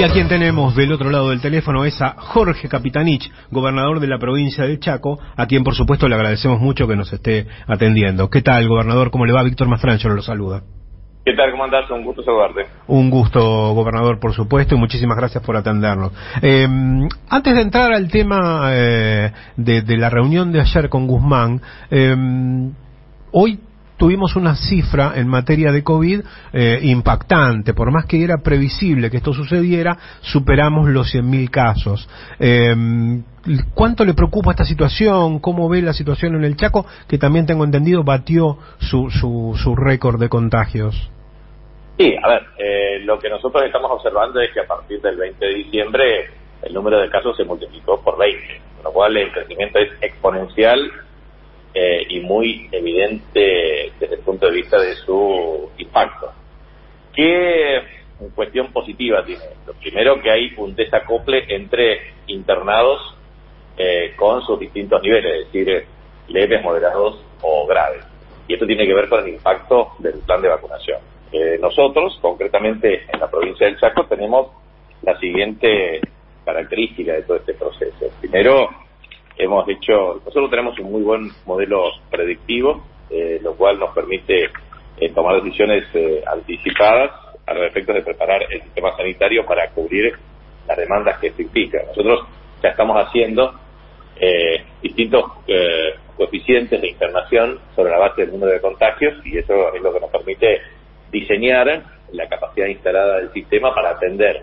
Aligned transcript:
Y 0.00 0.02
a 0.02 0.08
quien 0.08 0.28
tenemos 0.28 0.74
del 0.74 0.92
otro 0.92 1.10
lado 1.10 1.28
del 1.28 1.42
teléfono 1.42 1.84
es 1.84 2.00
a 2.00 2.14
Jorge 2.16 2.70
Capitanich, 2.70 3.30
gobernador 3.50 4.00
de 4.00 4.06
la 4.06 4.18
provincia 4.18 4.64
del 4.64 4.80
Chaco, 4.80 5.18
a 5.36 5.44
quien 5.44 5.62
por 5.62 5.74
supuesto 5.74 6.08
le 6.08 6.14
agradecemos 6.14 6.58
mucho 6.58 6.88
que 6.88 6.96
nos 6.96 7.12
esté 7.12 7.46
atendiendo. 7.66 8.30
¿Qué 8.30 8.40
tal, 8.40 8.66
gobernador? 8.66 9.10
¿Cómo 9.10 9.26
le 9.26 9.34
va? 9.34 9.42
Víctor 9.42 9.68
Mastrancho 9.68 10.08
lo 10.08 10.22
saluda. 10.22 10.62
¿Qué 11.22 11.34
tal? 11.34 11.50
¿Cómo 11.50 11.64
andás? 11.64 11.90
Un 11.90 12.02
gusto 12.02 12.22
saludarte. 12.22 12.64
Un 12.86 13.10
gusto, 13.10 13.42
gobernador, 13.74 14.18
por 14.18 14.32
supuesto, 14.32 14.74
y 14.74 14.78
muchísimas 14.78 15.18
gracias 15.18 15.44
por 15.44 15.54
atendernos. 15.54 16.12
Eh, 16.40 16.66
antes 17.28 17.54
de 17.54 17.60
entrar 17.60 17.92
al 17.92 18.10
tema 18.10 18.70
eh, 18.72 19.32
de, 19.58 19.82
de, 19.82 19.96
la 19.98 20.08
reunión 20.08 20.50
de 20.50 20.62
ayer 20.62 20.88
con 20.88 21.06
Guzmán, 21.06 21.60
eh, 21.90 22.16
hoy 23.32 23.60
tuvimos 24.00 24.34
una 24.34 24.56
cifra 24.56 25.12
en 25.16 25.28
materia 25.28 25.70
de 25.70 25.84
COVID 25.84 26.22
eh, 26.54 26.80
impactante. 26.84 27.74
Por 27.74 27.92
más 27.92 28.06
que 28.06 28.24
era 28.24 28.38
previsible 28.38 29.10
que 29.10 29.18
esto 29.18 29.34
sucediera, 29.34 29.94
superamos 30.22 30.88
los 30.88 31.14
100.000 31.14 31.50
casos. 31.50 32.08
Eh, 32.38 32.74
¿Cuánto 33.74 34.06
le 34.06 34.14
preocupa 34.14 34.52
esta 34.52 34.64
situación? 34.64 35.38
¿Cómo 35.38 35.68
ve 35.68 35.82
la 35.82 35.92
situación 35.92 36.34
en 36.34 36.44
el 36.44 36.56
Chaco? 36.56 36.86
Que 37.06 37.18
también 37.18 37.44
tengo 37.44 37.62
entendido 37.62 38.02
batió 38.02 38.56
su, 38.78 39.10
su, 39.10 39.54
su 39.62 39.76
récord 39.76 40.18
de 40.18 40.30
contagios. 40.30 41.10
Sí, 41.98 42.16
a 42.22 42.28
ver, 42.28 42.42
eh, 42.56 43.00
lo 43.04 43.18
que 43.18 43.28
nosotros 43.28 43.62
estamos 43.64 43.90
observando 43.90 44.40
es 44.40 44.50
que 44.54 44.60
a 44.60 44.66
partir 44.66 45.02
del 45.02 45.18
20 45.18 45.44
de 45.44 45.54
diciembre 45.54 46.30
el 46.62 46.72
número 46.72 46.98
de 47.00 47.10
casos 47.10 47.36
se 47.36 47.44
multiplicó 47.44 48.00
por 48.02 48.16
20, 48.18 48.60
con 48.76 48.84
lo 48.84 48.92
cual 48.92 49.14
el 49.18 49.30
crecimiento 49.30 49.78
es 49.78 49.90
exponencial 50.00 50.90
eh, 51.72 52.06
y 52.08 52.20
muy 52.20 52.68
evidente 52.72 53.92
desde 53.98 54.14
el 54.16 54.20
punto 54.20 54.46
de 54.46 54.52
vista 54.52 54.80
de 54.80 54.94
su 54.96 55.70
impacto. 55.78 56.32
¿Qué 57.14 57.80
cuestión 58.34 58.72
positiva 58.72 59.24
tiene 59.24 59.44
esto? 59.44 59.74
Primero 59.80 60.20
que 60.20 60.30
hay 60.30 60.52
un 60.56 60.74
desacople 60.74 61.44
entre 61.48 62.12
internados 62.26 63.16
eh, 63.76 64.14
con 64.16 64.42
sus 64.42 64.58
distintos 64.58 65.02
niveles, 65.02 65.46
es 65.46 65.52
decir, 65.52 65.86
leves, 66.28 66.62
moderados 66.62 67.24
o 67.42 67.66
graves. 67.66 68.04
Y 68.48 68.54
esto 68.54 68.66
tiene 68.66 68.86
que 68.86 68.94
ver 68.94 69.08
con 69.08 69.20
el 69.20 69.34
impacto 69.34 69.92
del 70.00 70.18
plan 70.26 70.42
de 70.42 70.48
vacunación. 70.48 70.98
Eh, 71.32 71.58
nosotros, 71.60 72.18
concretamente 72.20 73.04
en 73.12 73.20
la 73.20 73.30
provincia 73.30 73.66
del 73.66 73.78
Chaco, 73.78 74.06
tenemos 74.06 74.48
la 75.02 75.18
siguiente 75.18 76.00
característica 76.44 77.12
de 77.12 77.22
todo 77.22 77.36
este 77.36 77.54
proceso. 77.54 78.10
Primero, 78.20 78.68
hemos 79.36 79.68
hecho, 79.68 80.20
nosotros 80.24 80.50
tenemos 80.50 80.78
un 80.78 80.92
muy 80.92 81.02
buen 81.02 81.30
modelo 81.46 81.84
predictivo, 82.10 82.84
eh, 83.10 83.38
lo 83.42 83.54
cual 83.54 83.78
nos 83.78 83.94
permite 83.94 84.50
eh, 84.98 85.10
tomar 85.14 85.42
decisiones 85.42 85.84
eh, 85.94 86.22
anticipadas 86.26 87.10
a 87.46 87.54
los 87.54 87.66
efectos 87.66 87.96
de 87.96 88.02
preparar 88.02 88.42
el 88.50 88.62
sistema 88.62 88.96
sanitario 88.96 89.44
para 89.44 89.70
cubrir 89.70 90.12
las 90.68 90.76
demandas 90.76 91.18
que 91.18 91.28
esto 91.28 91.42
implica. 91.42 91.82
Nosotros 91.88 92.26
ya 92.62 92.70
estamos 92.70 92.96
haciendo 93.04 93.54
eh, 94.20 94.64
distintos 94.82 95.24
eh, 95.46 95.94
coeficientes 96.16 96.80
de 96.80 96.88
internación 96.88 97.58
sobre 97.74 97.90
la 97.90 97.98
base 97.98 98.22
del 98.22 98.32
número 98.32 98.52
de 98.52 98.60
contagios 98.60 99.14
y 99.24 99.38
eso 99.38 99.74
es 99.74 99.82
lo 99.82 99.92
que 99.92 100.00
nos 100.00 100.10
permite 100.10 100.60
diseñar 101.10 101.84
la 102.12 102.28
capacidad 102.28 102.66
instalada 102.66 103.16
del 103.16 103.32
sistema 103.32 103.74
para 103.74 103.90
atender 103.92 104.42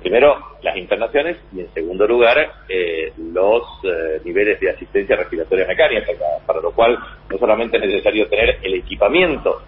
primero 0.00 0.36
las 0.62 0.76
internaciones 0.76 1.38
y 1.52 1.60
en 1.60 1.72
segundo 1.74 2.06
lugar 2.06 2.38
eh, 2.68 3.12
los 3.16 3.62
eh, 3.84 4.20
niveles 4.24 4.60
de 4.60 4.70
asistencia 4.70 5.16
respiratoria 5.16 5.66
mecánica, 5.66 6.12
para, 6.46 6.60
lo 6.60 6.70
cual 6.72 6.96
no 7.30 7.38
solamente 7.38 7.78
es 7.78 7.84
necesario 7.84 8.28
tener 8.28 8.58
el 8.62 8.74
equipamiento, 8.74 9.60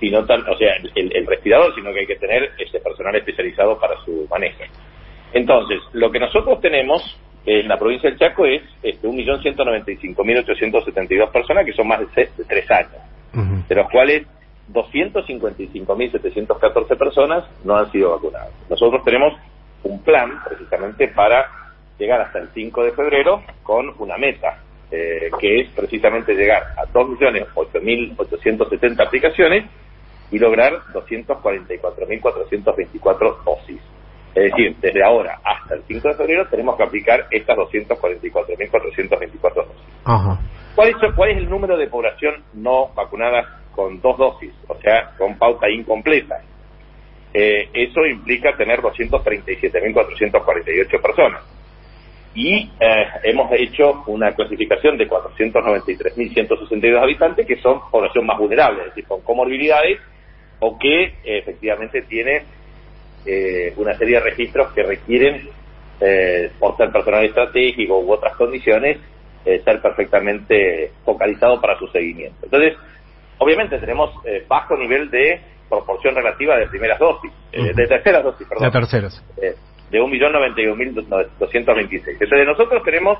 sino 0.00 0.24
tan, 0.24 0.48
o 0.48 0.56
sea, 0.56 0.76
el, 0.94 1.12
el, 1.14 1.26
respirador, 1.26 1.74
sino 1.74 1.92
que 1.92 2.00
hay 2.00 2.06
que 2.06 2.16
tener 2.16 2.52
ese 2.58 2.80
personal 2.80 3.14
especializado 3.16 3.78
para 3.78 3.94
su 4.04 4.26
manejo. 4.30 4.62
Entonces, 5.32 5.80
lo 5.92 6.10
que 6.10 6.20
nosotros 6.20 6.60
tenemos 6.60 7.18
en 7.44 7.68
la 7.68 7.78
provincia 7.78 8.10
del 8.10 8.18
Chaco 8.18 8.46
es 8.46 8.62
este, 8.82 9.06
1.195.872 9.08 11.30
personas, 11.30 11.64
que 11.64 11.72
son 11.72 11.86
más 11.88 12.00
de, 12.00 12.06
de 12.36 12.44
tres 12.44 12.70
años, 12.70 12.92
uh 13.34 13.38
-huh. 13.38 13.66
de 13.66 13.74
los 13.74 13.90
cuales 13.90 14.26
255.714 14.72 16.98
personas 16.98 17.44
no 17.64 17.76
han 17.76 17.90
sido 17.90 18.12
vacunadas. 18.12 18.52
Nosotros 18.68 19.02
tenemos 19.04 19.34
un 19.84 20.02
plan 20.02 20.42
precisamente 20.44 21.08
para 21.08 21.48
llegar 21.98 22.20
hasta 22.20 22.38
el 22.38 22.48
5 22.54 22.84
de 22.84 22.92
febrero 22.92 23.42
con 23.62 23.92
una 23.98 24.16
meta, 24.16 24.62
eh, 24.90 25.30
que 25.40 25.60
es 25.60 25.68
precisamente 25.70 26.34
llegar 26.34 26.62
a 26.76 26.84
2.8.870 26.92 29.06
aplicaciones 29.06 29.64
y 30.30 30.38
lograr 30.38 30.74
244.424 30.92 33.44
dosis. 33.44 33.80
Es 34.34 34.52
decir, 34.52 34.76
desde 34.80 35.02
ahora 35.02 35.40
hasta 35.42 35.74
el 35.74 35.82
5 35.84 36.08
de 36.08 36.14
febrero 36.14 36.46
tenemos 36.48 36.76
que 36.76 36.82
aplicar 36.84 37.26
estas 37.30 37.56
244.424 37.56 39.54
dosis. 39.54 39.72
Ajá. 40.04 40.38
¿Cuál, 40.74 40.90
es, 40.90 40.96
¿Cuál 41.16 41.30
es 41.30 41.38
el 41.38 41.48
número 41.50 41.76
de 41.76 41.86
población 41.88 42.44
no 42.54 42.88
vacunada 42.94 43.62
con 43.74 44.00
dos 44.00 44.16
dosis? 44.16 44.52
O 44.68 44.76
sea, 44.76 45.10
con 45.18 45.36
pauta 45.36 45.68
incompleta. 45.68 46.40
Eh, 47.32 47.68
eso 47.72 48.04
implica 48.06 48.56
tener 48.56 48.80
237.448 48.80 51.02
personas. 51.02 51.42
Y 52.34 52.70
eh, 52.80 53.06
hemos 53.24 53.50
hecho 53.52 54.02
una 54.06 54.34
clasificación 54.34 54.96
de 54.96 55.06
493.162 55.08 57.02
habitantes 57.02 57.46
que 57.46 57.56
son 57.56 57.80
población 57.90 58.24
más 58.26 58.38
vulnerable, 58.38 58.82
es 58.82 58.88
decir, 58.88 59.06
con 59.06 59.20
comorbilidades 59.22 59.98
o 60.60 60.78
que 60.78 61.04
eh, 61.04 61.14
efectivamente 61.24 62.02
tiene 62.02 62.44
una 63.76 63.94
serie 63.98 64.14
de 64.14 64.20
registros 64.20 64.72
que 64.72 64.82
requieren, 64.82 65.50
por 66.58 66.78
ser 66.78 66.90
personal 66.90 67.26
estratégico 67.26 67.98
u 67.98 68.10
otras 68.10 68.34
condiciones, 68.36 68.96
ser 69.44 69.82
perfectamente 69.82 70.92
focalizado 71.04 71.60
para 71.60 71.78
su 71.78 71.88
seguimiento. 71.88 72.38
Entonces, 72.44 72.78
obviamente 73.36 73.78
tenemos 73.80 74.14
bajo 74.48 74.78
nivel 74.78 75.10
de 75.10 75.42
proporción 75.68 76.14
relativa 76.14 76.56
de 76.56 76.66
primeras 76.66 76.98
dosis, 76.98 77.30
uh 77.30 77.56
-huh. 77.56 77.70
eh, 77.70 77.72
de 77.74 77.86
terceras 77.86 78.24
dosis, 78.24 78.48
perdón. 78.48 78.64
De 78.64 78.70
terceras. 78.80 79.24
Eh, 79.40 79.54
de 79.90 80.00
1.091.226. 80.00 82.16
Entonces 82.20 82.46
nosotros 82.46 82.82
tenemos 82.82 83.18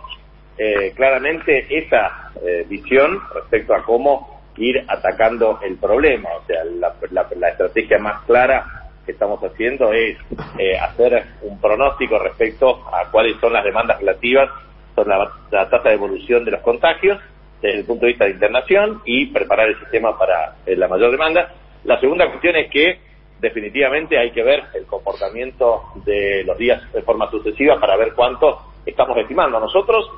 eh, 0.58 0.92
claramente 0.94 1.66
esa 1.70 2.30
eh, 2.44 2.66
visión 2.68 3.18
respecto 3.34 3.74
a 3.74 3.82
cómo 3.82 4.42
ir 4.56 4.84
atacando 4.88 5.58
el 5.62 5.76
problema. 5.76 6.28
O 6.36 6.44
sea, 6.46 6.62
la, 6.64 6.94
la, 7.10 7.26
la 7.36 7.48
estrategia 7.48 7.98
más 7.98 8.22
clara 8.26 8.66
que 9.06 9.12
estamos 9.12 9.40
haciendo 9.42 9.92
es 9.92 10.18
eh, 10.58 10.76
hacer 10.78 11.24
un 11.42 11.58
pronóstico 11.60 12.18
respecto 12.18 12.84
a 12.92 13.10
cuáles 13.10 13.38
son 13.40 13.52
las 13.54 13.64
demandas 13.64 13.98
relativas 14.00 14.50
sobre 14.94 15.08
la, 15.08 15.30
la 15.50 15.70
tasa 15.70 15.88
de 15.88 15.94
evolución 15.94 16.44
de 16.44 16.50
los 16.50 16.60
contagios 16.60 17.18
desde 17.62 17.78
el 17.80 17.86
punto 17.86 18.04
de 18.04 18.12
vista 18.12 18.26
de 18.26 18.32
internación 18.32 19.00
y 19.06 19.24
preparar 19.26 19.68
el 19.68 19.78
sistema 19.78 20.18
para 20.18 20.56
eh, 20.66 20.76
la 20.76 20.88
mayor 20.88 21.10
demanda 21.10 21.50
la 21.84 22.00
segunda 22.00 22.28
cuestión 22.28 22.56
es 22.56 22.70
que 22.70 22.98
definitivamente 23.40 24.18
hay 24.18 24.30
que 24.32 24.42
ver 24.42 24.64
el 24.74 24.84
comportamiento 24.86 25.84
de 26.04 26.42
los 26.44 26.58
días 26.58 26.92
de 26.92 27.02
forma 27.02 27.30
sucesiva 27.30 27.78
para 27.78 27.96
ver 27.96 28.14
cuánto 28.14 28.58
estamos 28.84 29.16
estimando. 29.18 29.60
Nosotros, 29.60 30.10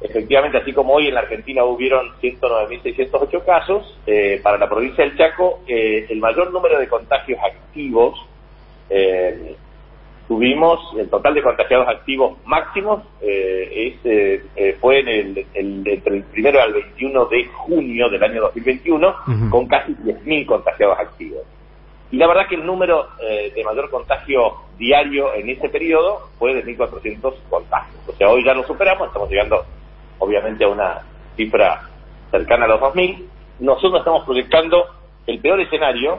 efectivamente, 0.00 0.58
así 0.58 0.72
como 0.72 0.94
hoy 0.94 1.08
en 1.08 1.14
la 1.14 1.20
Argentina 1.20 1.64
hubieron 1.64 2.10
109.608 2.20 3.44
casos, 3.44 3.98
eh, 4.06 4.40
para 4.42 4.58
la 4.58 4.68
provincia 4.68 5.04
del 5.04 5.16
Chaco 5.16 5.60
eh, 5.66 6.06
el 6.08 6.18
mayor 6.18 6.52
número 6.52 6.78
de 6.78 6.88
contagios 6.88 7.38
activos 7.42 8.18
eh, 8.90 9.56
tuvimos 10.28 10.80
el 10.98 11.08
total 11.10 11.34
de 11.34 11.42
contagiados 11.42 11.88
activos 11.88 12.38
máximos 12.44 13.02
eh, 13.20 13.94
es, 14.04 14.42
eh, 14.56 14.76
fue 14.80 15.00
en 15.00 15.08
el, 15.08 15.46
el, 15.54 15.82
entre 15.86 16.16
el 16.16 16.24
primero 16.24 16.60
al 16.60 16.72
21 16.72 17.24
de 17.26 17.46
junio 17.46 18.08
del 18.08 18.22
año 18.22 18.40
2021 18.42 19.08
uh 19.08 19.12
-huh. 19.12 19.50
con 19.50 19.66
casi 19.66 19.92
10.000 19.92 20.46
contagiados 20.46 20.98
activos. 20.98 21.42
Y 22.10 22.18
la 22.18 22.26
verdad 22.26 22.46
que 22.46 22.56
el 22.56 22.66
número 22.66 23.08
eh, 23.20 23.52
de 23.54 23.64
mayor 23.64 23.90
contagio 23.90 24.54
diario 24.78 25.34
en 25.34 25.48
ese 25.48 25.68
periodo 25.70 26.28
fue 26.38 26.54
de 26.54 26.62
1.400 26.62 27.34
contagios. 27.48 28.00
O 28.06 28.12
sea, 28.12 28.28
hoy 28.28 28.44
ya 28.44 28.52
lo 28.52 28.64
superamos, 28.64 29.08
estamos 29.08 29.30
llegando 29.30 29.64
obviamente 30.18 30.64
a 30.64 30.68
una 30.68 31.00
cifra 31.36 31.88
cercana 32.30 32.66
a 32.66 32.68
los 32.68 32.80
2.000. 32.80 33.24
Nosotros 33.60 34.00
estamos 34.00 34.24
proyectando 34.24 34.84
el 35.26 35.40
peor 35.40 35.60
escenario 35.60 36.18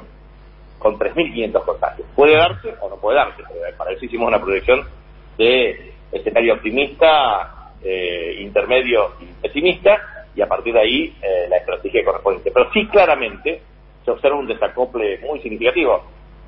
con 0.83 0.99
3.500 0.99 1.65
contagios. 1.65 2.07
Puede 2.15 2.35
darse 2.35 2.75
o 2.81 2.89
no 2.89 2.97
puede 2.97 3.17
darse, 3.17 3.41
pero 3.47 3.77
para 3.77 3.91
eso 3.91 4.05
hicimos 4.05 4.27
una 4.27 4.41
proyección 4.41 4.85
de 5.37 5.93
escenario 6.11 6.55
optimista, 6.55 7.71
eh, 7.81 8.37
intermedio 8.41 9.13
y 9.21 9.25
pesimista, 9.41 10.27
y 10.35 10.41
a 10.41 10.47
partir 10.47 10.73
de 10.73 10.81
ahí 10.81 11.15
eh, 11.21 11.47
la 11.49 11.57
estrategia 11.57 12.03
correspondiente. 12.03 12.51
Pero 12.53 12.69
sí 12.71 12.85
claramente 12.87 13.61
se 14.03 14.11
observa 14.11 14.37
un 14.37 14.47
desacople 14.47 15.19
muy 15.19 15.39
significativo. 15.39 16.03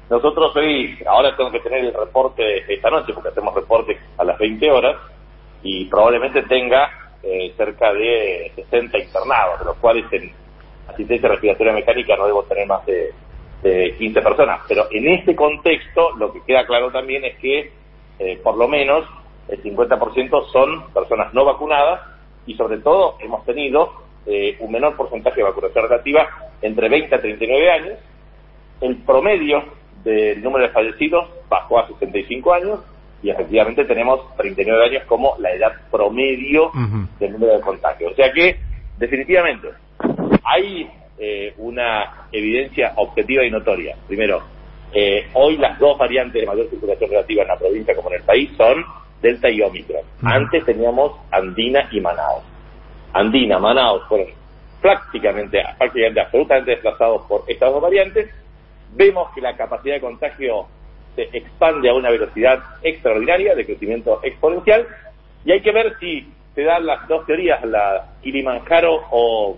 Nosotros 0.10 0.56
hoy, 0.56 1.00
ahora 1.08 1.36
tengo 1.36 1.52
que 1.52 1.62
tener 1.62 1.86
el 1.86 1.94
reporte 1.94 2.72
esta 2.72 2.90
noche, 2.90 3.14
porque 3.14 3.30
hacemos 3.30 3.56
reporte 3.56 3.98
a 4.18 4.24
las 4.24 4.38
20 4.38 4.70
horas, 4.70 4.98
y 5.64 5.86
probablemente 5.86 6.44
tenga 6.44 6.90
eh, 7.24 7.54
cerca 7.58 7.92
de 7.94 8.52
60 8.56 9.00
internados, 9.00 9.60
de 9.60 9.66
los 9.66 9.78
cuales 9.78 10.06
en 10.12 10.32
asistencia 10.88 11.30
respiratoria 11.30 11.74
mecánica 11.74 12.16
no 12.18 12.28
debo 12.28 12.44
tener 12.44 12.68
más 12.68 12.86
de 12.86 13.14
de 13.66 13.96
15 13.98 14.22
personas. 14.22 14.62
Pero 14.68 14.86
en 14.92 15.08
este 15.08 15.36
contexto, 15.36 16.12
lo 16.18 16.32
que 16.32 16.44
queda 16.44 16.66
claro 16.68 16.92
también 16.92 17.26
es 17.26 17.36
que 17.38 17.72
eh, 18.20 18.40
por 18.44 18.58
lo 18.58 18.68
menos 18.68 19.06
el 19.48 19.62
50% 19.64 20.52
son 20.52 20.92
personas 20.94 21.34
no 21.34 21.46
vacunadas 21.46 22.02
y 22.46 22.54
sobre 22.56 22.78
todo 22.78 23.18
hemos 23.20 23.44
tenido 23.44 23.92
eh, 24.28 24.56
un 24.60 24.72
menor 24.72 24.96
porcentaje 24.96 25.38
de 25.38 25.44
vacunación 25.44 25.84
relativa 25.90 26.30
entre 26.62 26.90
20 26.90 27.16
a 27.16 27.22
39 27.22 27.72
años. 27.72 28.00
El 28.82 28.98
promedio 28.98 29.64
del 30.04 30.44
número 30.44 30.68
de 30.68 30.72
fallecidos 30.72 31.28
bajó 31.50 31.80
a 31.80 31.88
65 31.88 32.54
años 32.54 32.80
y 33.24 33.32
efectivamente 33.32 33.86
tenemos 33.86 34.20
39 34.38 34.86
años 34.86 35.04
como 35.08 35.36
la 35.40 35.52
edad 35.52 35.72
promedio 35.90 36.72
del 37.20 37.32
número 37.32 37.54
de 37.54 37.62
contagios. 37.62 38.12
O 38.12 38.16
sea 38.16 38.32
que, 38.32 38.60
definitivamente, 39.00 39.70
hay 40.44 40.88
eh, 41.18 41.54
una 41.58 42.28
evidencia 42.32 42.94
objetiva 42.98 43.46
y 43.46 43.52
notoria. 43.52 43.96
Primero, 44.08 44.42
eh, 44.94 45.28
hoy 45.34 45.58
las 45.58 45.78
dos 45.80 45.98
variantes 45.98 46.42
de 46.42 46.48
mayor 46.48 46.70
circulación 46.70 47.10
relativa 47.10 47.42
en 47.44 47.48
la 47.48 47.58
provincia 47.58 47.96
como 47.96 48.10
en 48.10 48.16
el 48.16 48.24
país 48.24 48.52
son 48.58 48.84
Delta 49.22 49.50
y 49.50 49.62
Omicron. 49.62 50.04
Antes 50.24 50.66
teníamos 50.66 51.14
Andina 51.32 51.88
y 51.92 52.00
Manaus. 52.00 52.44
Andina, 53.14 53.60
Manaus 53.60 54.04
fueron 54.08 54.28
prácticamente, 54.82 55.64
prácticamente 55.78 56.20
absolutamente 56.20 56.72
desplazados 56.72 57.22
por 57.28 57.44
estas 57.48 57.72
dos 57.72 57.82
variantes. 57.82 58.30
Vemos 58.94 59.30
que 59.34 59.42
la 59.42 59.56
capacidad 59.56 59.96
de 59.96 60.02
contagio 60.02 60.68
se 61.16 61.24
expande 61.32 61.90
a 61.90 61.94
una 61.94 62.10
velocidad 62.10 62.60
extraordinaria 62.84 63.56
de 63.56 63.66
crecimiento 63.66 64.20
exponencial 64.22 64.86
y 65.44 65.52
hay 65.52 65.62
que 65.62 65.72
ver 65.72 65.98
si 66.00 66.28
se 66.54 66.64
dan 66.64 66.86
las 66.86 67.08
dos 67.08 67.26
teorías, 67.26 67.64
la 67.66 68.14
Kilimanjaro 68.22 69.02
o 69.12 69.58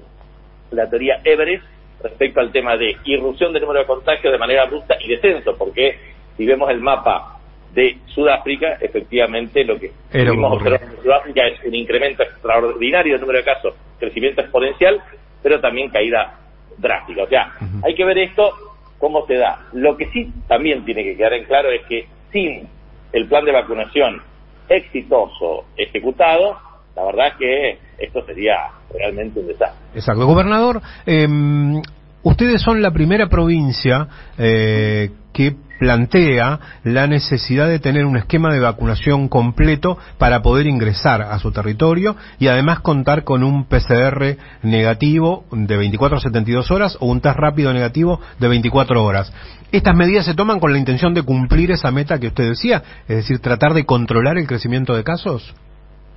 la 0.72 0.90
teoría 0.90 1.22
Everest, 1.24 1.64
respecto 2.02 2.40
al 2.40 2.52
tema 2.52 2.78
de 2.78 2.96
irrupción 3.06 3.54
del 3.54 3.64
número 3.64 3.82
de 3.82 3.88
contagios 3.88 4.32
de 4.32 4.38
manera 4.38 4.64
abrupta 4.64 4.96
y 5.00 5.10
descenso, 5.10 5.56
porque 5.58 5.98
si 6.36 6.46
vemos 6.46 6.70
el 6.70 6.80
mapa 6.80 7.40
de 7.74 7.98
Sudáfrica, 8.08 8.78
efectivamente 8.80 9.64
lo 9.64 9.80
que 9.80 9.92
vimos 10.14 10.64
en 10.66 11.02
Sudáfrica 11.04 11.48
es 11.48 11.64
un 11.64 11.76
incremento 11.76 12.24
extraordinario 12.24 13.14
del 13.14 13.22
número 13.22 13.40
de 13.40 13.46
casos, 13.46 13.74
crecimiento 14.00 14.42
exponencial, 14.42 15.02
pero 15.42 15.60
también 15.60 15.90
caída 15.90 16.40
drástica. 16.78 17.24
O 17.24 17.28
sea, 17.28 17.54
hay 17.84 17.96
que 17.96 18.06
ver 18.06 18.18
esto 18.20 18.52
cómo 18.98 19.26
se 19.26 19.36
da. 19.36 19.66
Lo 19.74 19.98
que 19.98 20.08
sí 20.12 20.32
también 20.48 20.86
tiene 20.86 21.04
que 21.04 21.18
quedar 21.18 21.34
en 21.34 21.46
claro 21.46 21.72
es 21.72 21.84
que 21.86 22.08
sin 22.32 22.68
el 23.14 23.28
plan 23.28 23.46
de 23.46 23.52
vacunación 23.52 24.22
exitoso 24.70 25.66
ejecutado, 25.78 26.58
la 26.96 27.06
verdad 27.06 27.38
que 27.38 27.78
esto 27.98 28.26
sería 28.26 28.56
realmente 28.94 29.40
un 29.40 29.48
desastre. 29.48 29.80
Exacto. 29.96 30.26
Gobernador, 30.26 30.82
em, 31.06 31.82
ustedes 32.24 32.62
son 32.62 32.82
la 32.82 32.92
primera 32.92 33.28
provincia 33.28 34.08
eh, 34.38 35.12
que 35.34 35.56
plantea 35.80 36.60
la 36.84 37.08
necesidad 37.08 37.68
de 37.68 37.80
tener 37.80 38.06
un 38.06 38.18
esquema 38.18 38.52
de 38.52 38.60
vacunación 38.60 39.28
completo 39.28 39.98
para 40.18 40.42
poder 40.42 40.68
ingresar 40.68 41.22
a 41.22 41.38
su 41.40 41.52
territorio 41.52 42.16
y 42.40 42.48
además 42.48 42.80
contar 42.80 43.24
con 43.24 43.44
un 43.44 43.66
PCR 43.66 44.38
negativo 44.64 45.46
de 45.52 45.78
24 45.78 46.18
a 46.18 46.22
72 46.22 46.72
horas 46.72 46.98
o 47.00 47.06
un 47.06 47.22
test 47.22 47.38
rápido 47.38 47.74
negativo 47.74 48.20
de 48.40 48.48
24 48.48 49.04
horas. 49.04 49.32
Estas 49.72 49.96
medidas 49.96 50.26
se 50.26 50.34
toman 50.34 50.60
con 50.60 50.72
la 50.72 50.80
intención 50.80 51.14
de 51.14 51.24
cumplir 51.24 51.72
esa 51.72 51.92
meta 51.92 52.20
que 52.20 52.28
usted 52.28 52.50
decía, 52.50 52.84
es 53.08 53.18
decir, 53.18 53.40
tratar 53.40 53.74
de 53.74 53.86
controlar 53.86 54.38
el 54.38 54.48
crecimiento 54.48 54.96
de 54.96 55.04
casos. 55.04 55.54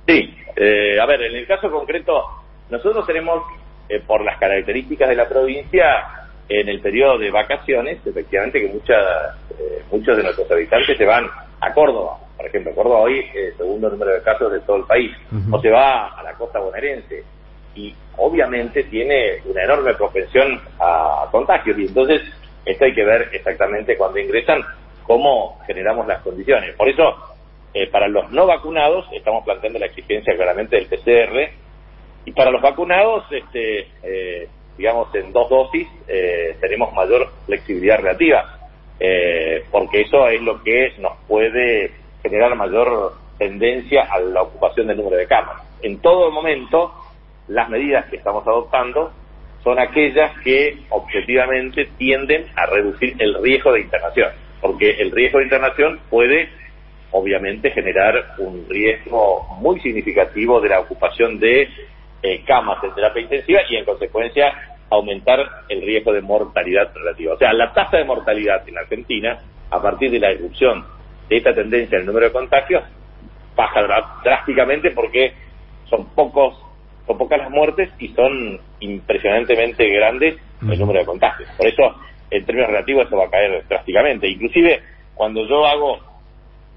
Sí, 0.07 0.35
eh, 0.55 0.99
a 0.99 1.05
ver, 1.05 1.21
en 1.23 1.35
el 1.35 1.47
caso 1.47 1.71
concreto, 1.71 2.25
nosotros 2.69 3.05
tenemos, 3.05 3.43
eh, 3.89 4.01
por 4.05 4.23
las 4.23 4.37
características 4.39 5.09
de 5.09 5.15
la 5.15 5.27
provincia, 5.27 6.21
en 6.49 6.67
el 6.67 6.81
periodo 6.81 7.17
de 7.17 7.31
vacaciones, 7.31 8.05
efectivamente 8.05 8.59
que 8.59 8.67
muchas, 8.67 8.99
eh, 9.57 9.83
muchos 9.89 10.17
de 10.17 10.23
nuestros 10.23 10.51
habitantes 10.51 10.97
se 10.97 11.05
van 11.05 11.25
a 11.61 11.73
Córdoba. 11.73 12.17
Por 12.35 12.45
ejemplo, 12.45 12.73
Córdoba 12.75 12.99
hoy 13.01 13.19
es 13.19 13.35
el 13.35 13.57
segundo 13.57 13.89
número 13.89 14.11
de 14.11 14.21
casos 14.21 14.51
de 14.51 14.59
todo 14.61 14.77
el 14.77 14.83
país. 14.83 15.11
O 15.51 15.61
se 15.61 15.69
va 15.69 16.07
a 16.07 16.23
la 16.23 16.33
costa 16.33 16.59
bonaerense. 16.59 17.23
Y 17.75 17.95
obviamente 18.17 18.83
tiene 18.85 19.37
una 19.45 19.63
enorme 19.63 19.93
propensión 19.93 20.59
a 20.79 21.27
contagios. 21.31 21.77
Y 21.77 21.85
entonces, 21.85 22.21
esto 22.65 22.83
hay 22.83 22.93
que 22.93 23.05
ver 23.05 23.29
exactamente 23.31 23.95
cuando 23.95 24.19
ingresan 24.19 24.61
cómo 25.03 25.59
generamos 25.65 26.05
las 26.07 26.21
condiciones. 26.21 26.75
Por 26.75 26.89
eso, 26.89 27.15
eh, 27.73 27.87
para 27.87 28.07
los 28.07 28.29
no 28.31 28.45
vacunados 28.45 29.05
estamos 29.13 29.45
planteando 29.45 29.79
la 29.79 29.85
exigencia 29.85 30.35
claramente 30.35 30.75
del 30.75 30.87
PCR 30.87 31.51
y 32.25 32.31
para 32.33 32.51
los 32.51 32.61
vacunados, 32.61 33.23
este, 33.31 33.87
eh, 34.03 34.47
digamos 34.77 35.13
en 35.15 35.31
dos 35.31 35.49
dosis, 35.49 35.87
eh, 36.07 36.57
tenemos 36.59 36.93
mayor 36.93 37.29
flexibilidad 37.45 37.97
relativa, 37.97 38.57
porque 39.71 40.01
eso 40.01 40.27
es 40.27 40.41
lo 40.41 40.61
que 40.61 40.93
nos 40.99 41.17
puede 41.27 41.91
generar 42.21 42.55
mayor 42.55 43.13
tendencia 43.39 44.03
a 44.03 44.19
la 44.19 44.43
ocupación 44.43 44.85
del 44.85 44.97
número 44.97 45.17
de 45.17 45.25
camas. 45.25 45.63
En 45.81 45.99
todo 45.99 46.29
momento, 46.29 46.93
las 47.47 47.67
medidas 47.69 48.05
que 48.05 48.17
estamos 48.17 48.45
adoptando 48.45 49.11
son 49.63 49.79
aquellas 49.79 50.37
que 50.43 50.77
objetivamente 50.89 51.89
tienden 51.97 52.45
a 52.55 52.67
reducir 52.67 53.15
el 53.17 53.41
riesgo 53.41 53.73
de 53.73 53.81
internación, 53.81 54.31
porque 54.59 54.91
el 54.99 55.11
riesgo 55.11 55.39
de 55.39 55.45
internación 55.45 55.99
puede 56.09 56.49
obviamente 57.11 57.71
generar 57.71 58.35
un 58.37 58.65
riesgo 58.69 59.45
muy 59.59 59.79
significativo 59.81 60.61
de 60.61 60.69
la 60.69 60.79
ocupación 60.79 61.39
de 61.39 61.67
eh, 62.23 62.43
camas 62.45 62.83
en 62.83 62.93
terapia 62.93 63.21
intensiva 63.21 63.61
y 63.69 63.75
en 63.75 63.85
consecuencia 63.85 64.77
aumentar 64.89 65.39
el 65.69 65.81
riesgo 65.81 66.13
de 66.13 66.21
mortalidad 66.21 66.93
relativa. 66.93 67.33
O 67.33 67.37
sea, 67.37 67.53
la 67.53 67.73
tasa 67.73 67.97
de 67.97 68.03
mortalidad 68.03 68.67
en 68.67 68.77
Argentina, 68.77 69.39
a 69.69 69.81
partir 69.81 70.11
de 70.11 70.19
la 70.19 70.31
erupción 70.31 70.85
de 71.29 71.37
esta 71.37 71.53
tendencia 71.53 71.95
en 71.95 72.01
el 72.01 72.07
número 72.07 72.27
de 72.27 72.33
contagios, 72.33 72.83
baja 73.55 73.81
drásticamente 74.23 74.91
porque 74.91 75.33
son 75.89 76.05
pocos 76.13 76.55
son 77.07 77.17
pocas 77.17 77.39
las 77.39 77.49
muertes 77.49 77.89
y 77.99 78.09
son 78.09 78.59
impresionantemente 78.79 79.87
grandes 79.89 80.37
el 80.61 80.79
número 80.79 80.99
de 80.99 81.05
contagios. 81.05 81.49
Por 81.57 81.67
eso, 81.67 81.95
en 82.29 82.45
términos 82.45 82.69
relativos, 82.69 83.07
eso 83.07 83.17
va 83.17 83.25
a 83.25 83.29
caer 83.29 83.65
drásticamente. 83.67 84.29
Inclusive, 84.29 84.81
cuando 85.15 85.45
yo 85.47 85.65
hago 85.65 85.99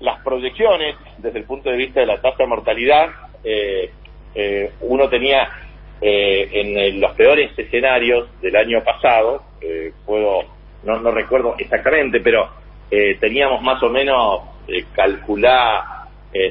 las 0.04 0.20
proyecciones 0.22 0.96
desde 1.18 1.38
el 1.38 1.44
punto 1.44 1.70
de 1.70 1.76
vista 1.76 2.00
de 2.00 2.06
la 2.06 2.20
tasa 2.20 2.36
de 2.38 2.46
mortalidad, 2.46 3.08
eh, 3.42 3.90
eh, 4.34 4.70
uno 4.82 5.08
tenía 5.08 5.48
eh, 6.00 6.50
en 6.52 7.00
los 7.00 7.12
peores 7.12 7.58
escenarios 7.58 8.28
del 8.40 8.54
año 8.56 8.84
pasado, 8.84 9.42
puedo, 10.04 10.42
no, 10.84 11.00
no 11.00 11.10
recuerdo 11.10 11.54
exactamente, 11.58 12.20
pero 12.20 12.50
teníamos 13.18 13.62
más 13.62 13.82
o 13.82 13.88
menos 13.88 14.42
calcular 14.92 15.82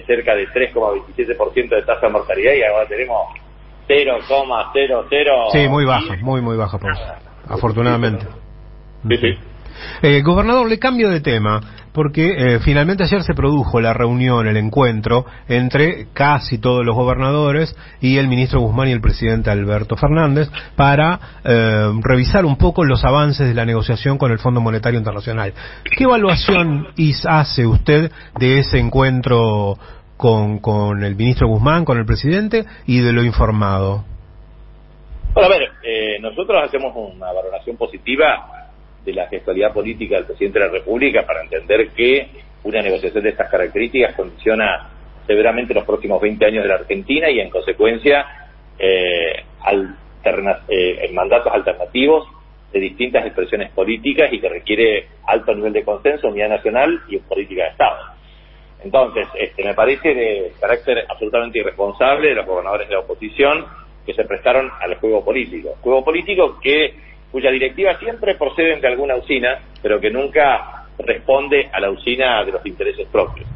cerca 0.07 0.35
de 0.35 0.47
3,27% 0.47 1.69
de 1.69 1.81
tasa 1.83 2.07
de 2.07 2.13
mortalidad 2.13 2.53
y 2.53 2.63
ahora 2.63 2.87
tenemos 2.87 3.27
0,00. 3.87 5.51
Sí, 5.51 5.67
muy 5.69 5.85
bajo, 5.85 6.15
muy, 6.21 6.41
muy 6.41 6.57
bajo, 6.57 6.79
por 6.79 6.91
afortunadamente. 7.47 8.25
Sí, 9.07 9.17
sí. 9.17 9.37
Eh, 10.01 10.21
gobernador, 10.21 10.67
le 10.67 10.79
cambio 10.79 11.09
de 11.09 11.21
tema, 11.21 11.61
porque 11.93 12.31
eh, 12.37 12.59
finalmente 12.59 13.03
ayer 13.03 13.23
se 13.23 13.33
produjo 13.33 13.79
la 13.79 13.93
reunión, 13.93 14.47
el 14.47 14.57
encuentro 14.57 15.25
entre 15.47 16.07
casi 16.13 16.57
todos 16.57 16.85
los 16.85 16.95
gobernadores 16.95 17.75
y 18.01 18.17
el 18.17 18.27
ministro 18.27 18.59
Guzmán 18.59 18.89
y 18.89 18.91
el 18.91 19.01
presidente 19.01 19.49
Alberto 19.49 19.95
Fernández 19.95 20.49
para 20.75 21.19
eh, 21.43 21.91
revisar 22.01 22.45
un 22.45 22.57
poco 22.57 22.83
los 22.83 23.05
avances 23.05 23.47
de 23.47 23.53
la 23.53 23.65
negociación 23.65 24.17
con 24.17 24.31
el 24.31 24.39
Fondo 24.39 24.59
Monetario 24.59 24.97
Internacional. 24.97 25.53
¿Qué 25.95 26.03
evaluación 26.03 26.87
hace 27.25 27.65
usted 27.65 28.11
de 28.39 28.59
ese 28.59 28.79
encuentro 28.79 29.77
con, 30.17 30.59
con 30.59 31.03
el 31.03 31.15
ministro 31.15 31.47
Guzmán, 31.47 31.85
con 31.85 31.97
el 31.97 32.05
presidente 32.05 32.65
y 32.85 32.99
de 32.99 33.13
lo 33.13 33.23
informado? 33.23 34.03
Bueno, 35.33 35.47
a 35.47 35.57
ver, 35.57 36.21
nosotros 36.21 36.61
hacemos 36.63 36.93
una 36.95 37.31
valoración 37.31 37.75
positiva 37.75 38.62
de 39.05 39.13
la 39.13 39.27
gestualidad 39.27 39.73
política 39.73 40.15
del 40.15 40.25
presidente 40.25 40.59
de 40.59 40.65
la 40.65 40.71
República 40.71 41.25
para 41.25 41.43
entender 41.43 41.89
que 41.89 42.29
una 42.63 42.81
negociación 42.81 43.23
de 43.23 43.29
estas 43.29 43.49
características 43.49 44.15
condiciona 44.15 44.89
severamente 45.27 45.73
los 45.73 45.85
próximos 45.85 46.21
20 46.21 46.45
años 46.45 46.63
de 46.63 46.69
la 46.69 46.75
Argentina 46.75 47.29
y 47.29 47.39
en 47.39 47.49
consecuencia 47.49 48.25
eh, 48.77 49.43
eh, 50.69 51.11
mandatos 51.13 51.53
alternativos 51.53 52.27
de 52.71 52.79
distintas 52.79 53.25
expresiones 53.25 53.71
políticas 53.71 54.31
y 54.33 54.39
que 54.39 54.49
requiere 54.49 55.07
alto 55.27 55.53
nivel 55.53 55.73
de 55.73 55.83
consenso, 55.83 56.27
unidad 56.27 56.49
nacional 56.49 57.01
y 57.07 57.17
política 57.19 57.63
de 57.63 57.69
Estado. 57.69 57.97
Entonces, 58.83 59.27
este, 59.39 59.63
me 59.63 59.73
parece 59.73 60.13
de 60.13 60.51
carácter 60.59 61.05
absolutamente 61.07 61.59
irresponsable 61.59 62.29
de 62.29 62.35
los 62.35 62.45
gobernadores 62.45 62.87
de 62.89 62.95
la 62.95 63.01
oposición 63.01 63.65
que 64.05 64.13
se 64.13 64.25
prestaron 64.25 64.69
al 64.81 64.95
juego 64.95 65.23
político. 65.23 65.75
Juego 65.81 66.03
político 66.03 66.59
que 66.61 66.93
cuya 67.33 67.49
directiva 67.49 67.97
siempre 67.97 68.35
proceden 68.35 68.79
de 68.79 68.87
alguna 68.87 69.15
usina, 69.15 69.59
pero 69.81 69.99
que 69.99 70.11
nunca 70.11 70.85
responde 70.99 71.67
a 71.73 71.79
la 71.79 71.89
usina 71.89 72.45
de 72.45 72.51
los 72.51 72.63
intereses 72.63 73.07
propios. 73.11 73.47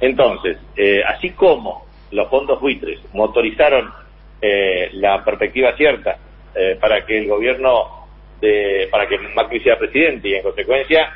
Entonces, 0.00 0.58
eh, 0.76 1.04
así 1.06 1.30
como 1.30 1.86
los 2.10 2.28
fondos 2.28 2.60
buitres 2.60 2.98
motorizaron 3.12 3.92
eh, 4.40 4.90
la 4.94 5.24
perspectiva 5.24 5.76
cierta 5.76 6.16
eh, 6.52 6.76
para 6.80 7.06
que 7.06 7.18
el 7.18 7.28
gobierno, 7.28 8.08
de, 8.40 8.88
para 8.90 9.06
que 9.06 9.16
Macri 9.18 9.60
sea 9.60 9.78
presidente 9.78 10.28
y 10.28 10.34
en 10.34 10.42
consecuencia 10.42 11.08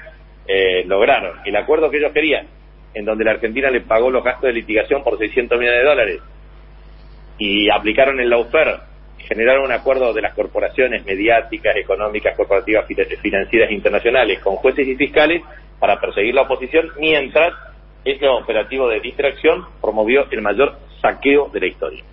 lograron 0.84 1.40
el 1.44 1.56
acuerdo 1.56 1.90
que 1.90 1.96
ellos 1.96 2.12
querían 2.12 2.46
en 2.94 3.04
donde 3.04 3.24
la 3.24 3.32
Argentina 3.32 3.68
le 3.68 3.80
pagó 3.80 4.12
los 4.12 4.22
gastos 4.22 4.44
de 4.44 4.52
litigación 4.52 5.02
por 5.02 5.18
600 5.18 5.58
millones 5.58 5.80
de 5.80 5.88
dólares 5.88 6.20
y 7.36 7.68
aplicaron 7.68 8.20
el 8.20 8.30
lawfare, 8.30 8.76
generaron 9.28 9.64
un 9.64 9.72
acuerdo 9.72 10.12
de 10.12 10.22
las 10.22 10.34
corporaciones 10.34 11.04
mediáticas, 11.04 11.76
económicas, 11.76 12.36
corporativas, 12.36 12.86
financieras 13.20 13.70
internacionales 13.70 14.40
con 14.40 14.56
jueces 14.56 14.86
y 14.86 14.96
fiscales 14.96 15.42
para 15.78 16.00
perseguir 16.00 16.34
la 16.34 16.42
oposición, 16.42 16.90
mientras 16.98 17.52
ese 18.04 18.26
operativo 18.28 18.88
de 18.88 19.00
distracción 19.00 19.66
promovió 19.80 20.26
el 20.30 20.42
mayor 20.42 20.76
saqueo 21.00 21.48
de 21.48 21.60
la 21.60 21.66
historia. 21.66 22.04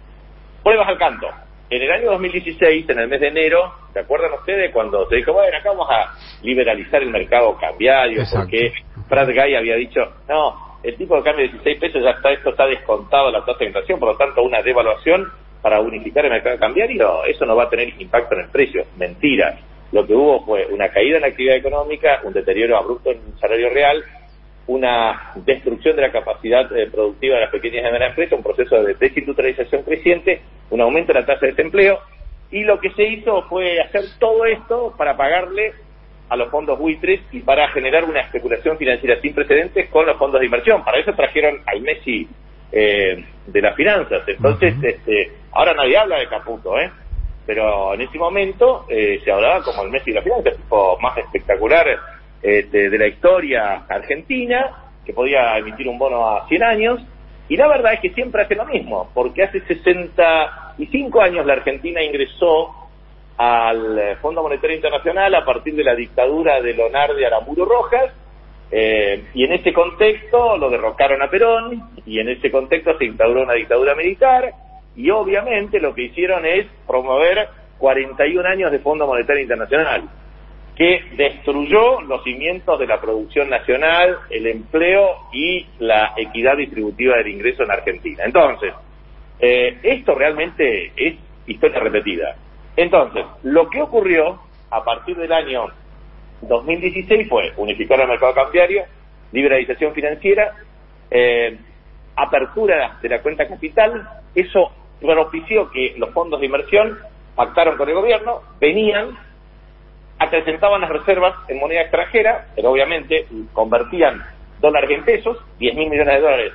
Pruebas 0.63 0.87
al 0.87 0.97
canto. 0.97 1.27
En 1.69 1.81
el 1.81 1.91
año 1.91 2.11
2016, 2.11 2.89
en 2.89 2.99
el 2.99 3.07
mes 3.07 3.21
de 3.21 3.27
enero, 3.29 3.73
¿se 3.93 3.99
acuerdan 3.99 4.33
ustedes 4.33 4.71
cuando 4.71 5.07
se 5.07 5.17
dijo, 5.17 5.33
bueno, 5.33 5.57
acá 5.57 5.69
vamos 5.69 5.87
a 5.89 6.13
liberalizar 6.43 7.01
el 7.01 7.09
mercado 7.09 7.57
cambiario? 7.57 8.23
Porque 8.31 8.73
Brad 9.09 9.27
Guy 9.27 9.55
había 9.55 9.75
dicho, 9.75 10.01
no, 10.27 10.79
el 10.83 10.95
tipo 10.97 11.15
de 11.15 11.23
cambio 11.23 11.45
de 11.45 11.51
16 11.53 11.79
pesos 11.79 12.03
ya 12.03 12.11
está, 12.11 12.31
esto 12.31 12.49
está 12.49 12.65
descontado 12.67 13.31
la 13.31 13.43
tasa 13.45 13.59
de 13.59 13.65
inflación, 13.67 13.99
por 13.99 14.09
lo 14.09 14.17
tanto 14.17 14.43
una 14.43 14.61
devaluación 14.61 15.31
para 15.63 15.79
unificar 15.79 16.25
el 16.25 16.31
mercado 16.31 16.59
cambiario, 16.59 17.23
eso 17.23 17.45
no 17.45 17.55
va 17.55 17.63
a 17.63 17.69
tener 17.69 17.89
impacto 17.97 18.35
en 18.35 18.41
el 18.41 18.49
precio. 18.49 18.85
Mentira. 18.97 19.57
Lo 19.93 20.05
que 20.05 20.13
hubo 20.13 20.43
fue 20.45 20.65
una 20.65 20.89
caída 20.89 21.15
en 21.15 21.21
la 21.21 21.29
actividad 21.29 21.55
económica, 21.55 22.19
un 22.23 22.33
deterioro 22.33 22.77
abrupto 22.77 23.11
en 23.11 23.17
el 23.17 23.39
salario 23.39 23.69
real, 23.69 24.03
una 24.67 25.31
destrucción 25.35 25.95
de 25.95 26.01
la 26.01 26.11
capacidad 26.11 26.65
eh, 26.75 26.89
productiva 26.91 27.35
de 27.35 27.41
las 27.41 27.51
pequeñas 27.51 27.79
y 27.79 27.83
medianas 27.85 28.09
empresas, 28.09 28.37
un 28.37 28.43
proceso 28.43 28.83
de 28.83 28.93
desindustrialización 28.95 29.83
creciente, 29.83 30.41
un 30.69 30.81
aumento 30.81 31.13
de 31.13 31.21
la 31.21 31.25
tasa 31.25 31.45
de 31.45 31.53
desempleo, 31.53 31.99
y 32.51 32.63
lo 32.63 32.79
que 32.79 32.91
se 32.91 33.03
hizo 33.03 33.43
fue 33.43 33.79
hacer 33.79 34.03
todo 34.19 34.45
esto 34.45 34.93
para 34.97 35.15
pagarle 35.15 35.73
a 36.27 36.35
los 36.35 36.49
fondos 36.49 36.77
buitres 36.77 37.21
y 37.31 37.39
para 37.39 37.69
generar 37.69 38.03
una 38.03 38.19
especulación 38.19 38.77
financiera 38.77 39.21
sin 39.21 39.33
precedentes 39.33 39.89
con 39.89 40.05
los 40.05 40.17
fondos 40.17 40.41
de 40.41 40.47
inversión. 40.47 40.83
Para 40.83 40.99
eso 40.99 41.13
trajeron 41.13 41.61
al 41.65 41.81
Messi 41.81 42.27
eh, 42.71 43.23
de 43.47 43.61
las 43.61 43.75
finanzas. 43.75 44.23
Entonces, 44.27 44.75
este, 44.81 45.31
ahora 45.53 45.73
nadie 45.73 45.97
habla 45.97 46.19
de 46.19 46.27
Caputo, 46.27 46.79
¿eh? 46.79 46.91
Pero 47.45 47.93
en 47.93 48.01
ese 48.01 48.17
momento 48.17 48.85
eh, 48.89 49.19
se 49.23 49.31
hablaba 49.31 49.63
como 49.63 49.83
el 49.83 49.89
Messi 49.89 50.11
de 50.11 50.15
las 50.15 50.23
finanzas, 50.23 50.53
el 50.53 50.61
tipo 50.61 50.97
más 50.99 51.17
espectacular 51.17 51.87
este, 52.41 52.89
de 52.89 52.97
la 52.97 53.07
historia 53.07 53.85
argentina, 53.87 54.83
que 55.05 55.13
podía 55.13 55.57
emitir 55.57 55.87
un 55.87 55.97
bono 55.97 56.29
a 56.29 56.47
100 56.47 56.63
años. 56.63 57.01
Y 57.49 57.57
la 57.57 57.67
verdad 57.67 57.93
es 57.93 57.99
que 57.99 58.11
siempre 58.11 58.43
hace 58.43 58.55
lo 58.55 58.65
mismo, 58.65 59.09
porque 59.13 59.43
hace 59.43 59.59
65 59.61 61.21
años 61.21 61.45
la 61.45 61.53
Argentina 61.53 62.01
ingresó 62.01 62.73
al 63.37 64.17
Fondo 64.21 64.43
Monetario 64.43 64.77
Internacional 64.77 65.35
a 65.35 65.43
partir 65.43 65.75
de 65.75 65.83
la 65.83 65.95
dictadura 65.95 66.61
de 66.61 66.73
Leonardo 66.73 67.15
Aramburu 67.25 67.65
Rojas, 67.65 68.13
eh, 68.71 69.25
y 69.33 69.43
en 69.43 69.53
ese 69.53 69.73
contexto 69.73 70.57
lo 70.57 70.69
derrocaron 70.69 71.21
a 71.21 71.29
Perón, 71.29 71.89
y 72.05 72.19
en 72.19 72.29
ese 72.29 72.49
contexto 72.49 72.97
se 72.97 73.05
instauró 73.05 73.43
una 73.43 73.53
dictadura 73.53 73.93
militar, 73.93 74.53
y 74.95 75.09
obviamente 75.09 75.79
lo 75.79 75.93
que 75.93 76.03
hicieron 76.03 76.45
es 76.45 76.67
promover 76.87 77.47
41 77.77 78.47
años 78.47 78.71
de 78.71 78.79
Fondo 78.79 79.07
Monetario 79.07 79.41
Internacional, 79.41 80.03
que 80.75 81.03
destruyó 81.15 82.01
los 82.01 82.23
cimientos 82.23 82.79
de 82.79 82.87
la 82.87 82.99
producción 82.99 83.49
nacional, 83.49 84.17
el 84.29 84.47
empleo 84.47 85.17
y 85.31 85.67
la 85.79 86.13
equidad 86.17 86.57
distributiva 86.57 87.17
del 87.17 87.27
ingreso 87.27 87.63
en 87.63 87.71
Argentina. 87.71 88.23
Entonces, 88.25 88.73
eh, 89.39 89.77
esto 89.83 90.15
realmente 90.15 90.91
es 90.95 91.15
historia 91.45 91.79
repetida. 91.79 92.35
Entonces, 92.75 93.25
lo 93.43 93.69
que 93.69 93.81
ocurrió 93.81 94.39
a 94.71 94.83
partir 94.83 95.15
del 95.17 95.31
año 95.31 95.65
2016 96.41 97.29
fue 97.29 97.53
unificar 97.57 97.99
el 98.01 98.07
mercado 98.07 98.33
cambiario, 98.33 98.83
liberalización 99.31 99.93
financiera, 99.93 100.55
eh, 101.11 101.57
apertura 102.15 102.97
de 103.01 103.09
la 103.09 103.21
cuenta 103.21 103.47
capital, 103.47 104.07
eso 104.33 104.71
propició 104.99 105.69
que 105.71 105.95
los 105.97 106.09
fondos 106.11 106.39
de 106.39 106.45
inversión 106.45 106.97
pactaron 107.35 107.77
con 107.77 107.89
el 107.89 107.95
gobierno, 107.95 108.41
venían, 108.59 109.17
acrecentaban 110.19 110.81
las 110.81 110.89
reservas 110.89 111.35
en 111.47 111.59
moneda 111.59 111.81
extranjera, 111.81 112.47
pero 112.55 112.71
obviamente 112.71 113.25
convertían 113.53 114.23
dólares 114.61 114.89
en 114.91 115.03
pesos, 115.03 115.37
10 115.59 115.75
mil 115.75 115.89
millones 115.89 116.15
de 116.15 116.21
dólares 116.21 116.53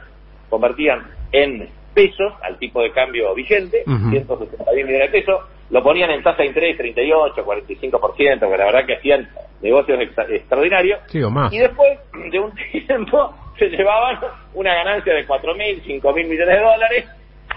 convertían 0.49 1.03
en 1.33 1.69
pesos 1.95 2.33
al 2.43 2.59
tipo 2.59 2.81
de 2.81 2.93
cambio 2.93 3.35
vigente, 3.35 3.83
160 3.85 4.73
mil 4.73 4.87
millones 4.87 5.13
de 5.13 5.21
pesos, 5.21 5.41
lo 5.71 5.83
ponían 5.83 6.11
en 6.11 6.23
tasa 6.23 6.43
de 6.43 6.47
interés 6.47 6.77
38, 6.77 7.45
45%, 7.45 8.01
porque 8.01 8.57
la 8.57 8.65
verdad 8.65 8.87
que 8.87 8.95
hacían 8.95 9.29
negocios 9.61 9.99
extraordinarios. 10.01 11.01
Y 11.53 11.59
después 11.59 11.99
de 12.31 12.39
un 12.39 12.53
tiempo 12.87 13.35
se 13.59 13.69
llevaban 13.69 14.19
una 14.55 14.75
ganancia 14.75 15.13
de 15.13 15.27
4 15.27 15.55
mil, 15.55 15.83
5 15.85 16.13
mil 16.13 16.29
millones 16.29 16.57
de 16.57 16.63
dólares, 16.63 17.09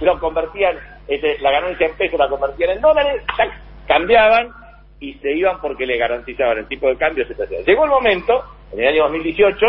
lo 0.05 0.19
convertían, 0.19 0.77
este, 1.07 1.39
la 1.39 1.51
ganancia 1.51 1.87
en 1.87 1.95
pesos 1.95 2.19
la 2.19 2.27
convertían 2.27 2.71
en 2.71 2.81
dólares, 2.81 3.23
cambiaban 3.87 4.49
y 4.99 5.13
se 5.15 5.31
iban 5.31 5.59
porque 5.61 5.85
le 5.85 5.97
garantizaban 5.97 6.59
el 6.59 6.67
tipo 6.67 6.87
de 6.87 6.97
cambio. 6.97 7.25
Llegó 7.65 7.83
el 7.85 7.89
momento, 7.89 8.43
en 8.71 8.81
el 8.81 8.87
año 8.89 9.03
2018, 9.03 9.65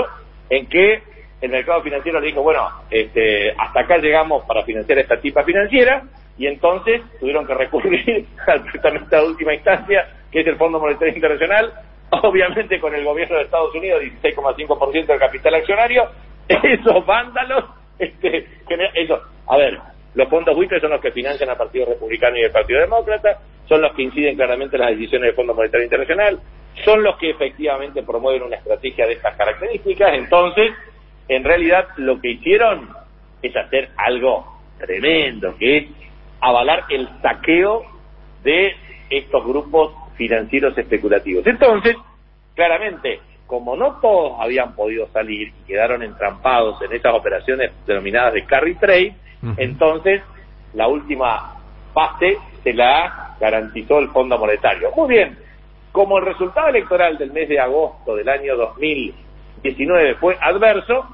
en 0.50 0.66
que 0.68 1.02
el 1.40 1.50
mercado 1.50 1.82
financiero 1.82 2.20
le 2.20 2.28
dijo, 2.28 2.42
bueno, 2.42 2.68
este, 2.90 3.52
hasta 3.58 3.80
acá 3.80 3.98
llegamos 3.98 4.44
para 4.44 4.62
financiar 4.62 4.98
esta 4.98 5.20
tipa 5.20 5.42
financiera, 5.42 6.04
y 6.38 6.46
entonces 6.46 7.02
tuvieron 7.20 7.46
que 7.46 7.54
recurrir 7.54 8.26
al 8.46 8.64
tratamiento 8.64 9.16
de 9.16 9.26
última 9.26 9.54
instancia, 9.54 10.08
que 10.30 10.40
es 10.40 10.46
el 10.46 10.56
Fondo 10.56 10.78
Monetario 10.78 11.14
Internacional, 11.14 11.72
obviamente 12.10 12.78
con 12.80 12.94
el 12.94 13.04
gobierno 13.04 13.36
de 13.36 13.44
Estados 13.44 13.74
Unidos, 13.74 14.02
16,5% 14.22 15.06
del 15.06 15.18
capital 15.18 15.54
accionario, 15.54 16.10
esos 16.48 17.06
vándalos, 17.06 17.64
este, 17.98 18.46
eso, 18.94 19.20
a 19.46 19.56
ver, 19.56 19.78
los 20.14 20.28
fondos 20.28 20.54
buitres 20.54 20.81
son 20.81 20.90
los 20.90 21.00
que 21.00 21.12
financian 21.12 21.49
al 21.49 21.57
Partido 21.57 21.87
Republicano 21.87 22.37
y 22.38 22.45
al 22.45 22.50
Partido 22.50 22.81
Demócrata, 22.81 23.38
son 23.69 23.81
los 23.81 23.92
que 23.95 24.02
inciden 24.02 24.37
claramente 24.37 24.76
en 24.76 24.83
las 24.83 24.90
decisiones 24.90 25.28
del 25.28 25.37
Fondo 25.37 25.54
Monetario 25.54 25.85
Internacional, 25.85 26.40
son 26.85 27.02
los 27.02 27.16
que 27.19 27.31
efectivamente 27.31 28.02
promueven 28.02 28.42
una 28.42 28.57
estrategia 28.57 29.07
de 29.07 29.14
estas 29.14 29.37
características, 29.37 30.14
entonces, 30.14 30.73
en 31.28 31.45
realidad 31.45 31.88
lo 31.97 32.21
que 32.21 32.33
hicieron 32.33 32.88
es 33.40 33.57
hacer 33.57 33.90
algo 33.97 34.61
tremendo, 34.78 35.57
que 35.59 35.76
es 35.78 35.85
avalar 36.40 36.85
el 36.90 37.09
saqueo 37.23 37.85
de 38.42 38.75
estos 39.09 39.45
grupos 39.45 39.92
financieros 40.16 40.76
especulativos. 40.76 41.47
Entonces, 41.47 41.97
claramente, 42.54 43.21
como 43.47 43.76
no 43.76 43.99
todos 44.00 44.40
habían 44.40 44.75
podido 44.75 45.09
salir 45.09 45.49
y 45.49 45.66
quedaron 45.66 46.02
entrampados 46.02 46.81
en 46.83 46.92
esas 46.92 47.14
operaciones 47.14 47.71
denominadas 47.87 48.35
de 48.35 48.45
carry 48.45 48.75
trade, 48.76 49.14
entonces 49.56 50.22
la 50.75 50.88
última 50.88 51.56
fase 51.92 52.38
se 52.62 52.72
la 52.72 53.37
garantizó 53.40 53.99
el 53.99 54.08
Fondo 54.08 54.38
Monetario. 54.38 54.90
Muy 54.96 55.08
bien, 55.08 55.37
como 55.90 56.18
el 56.18 56.25
resultado 56.25 56.68
electoral 56.68 57.18
del 57.18 57.32
mes 57.32 57.49
de 57.49 57.61
agosto 57.61 58.14
del 58.14 58.28
año 58.28 58.56
2019 58.56 60.14
fue 60.16 60.37
adverso, 60.40 61.06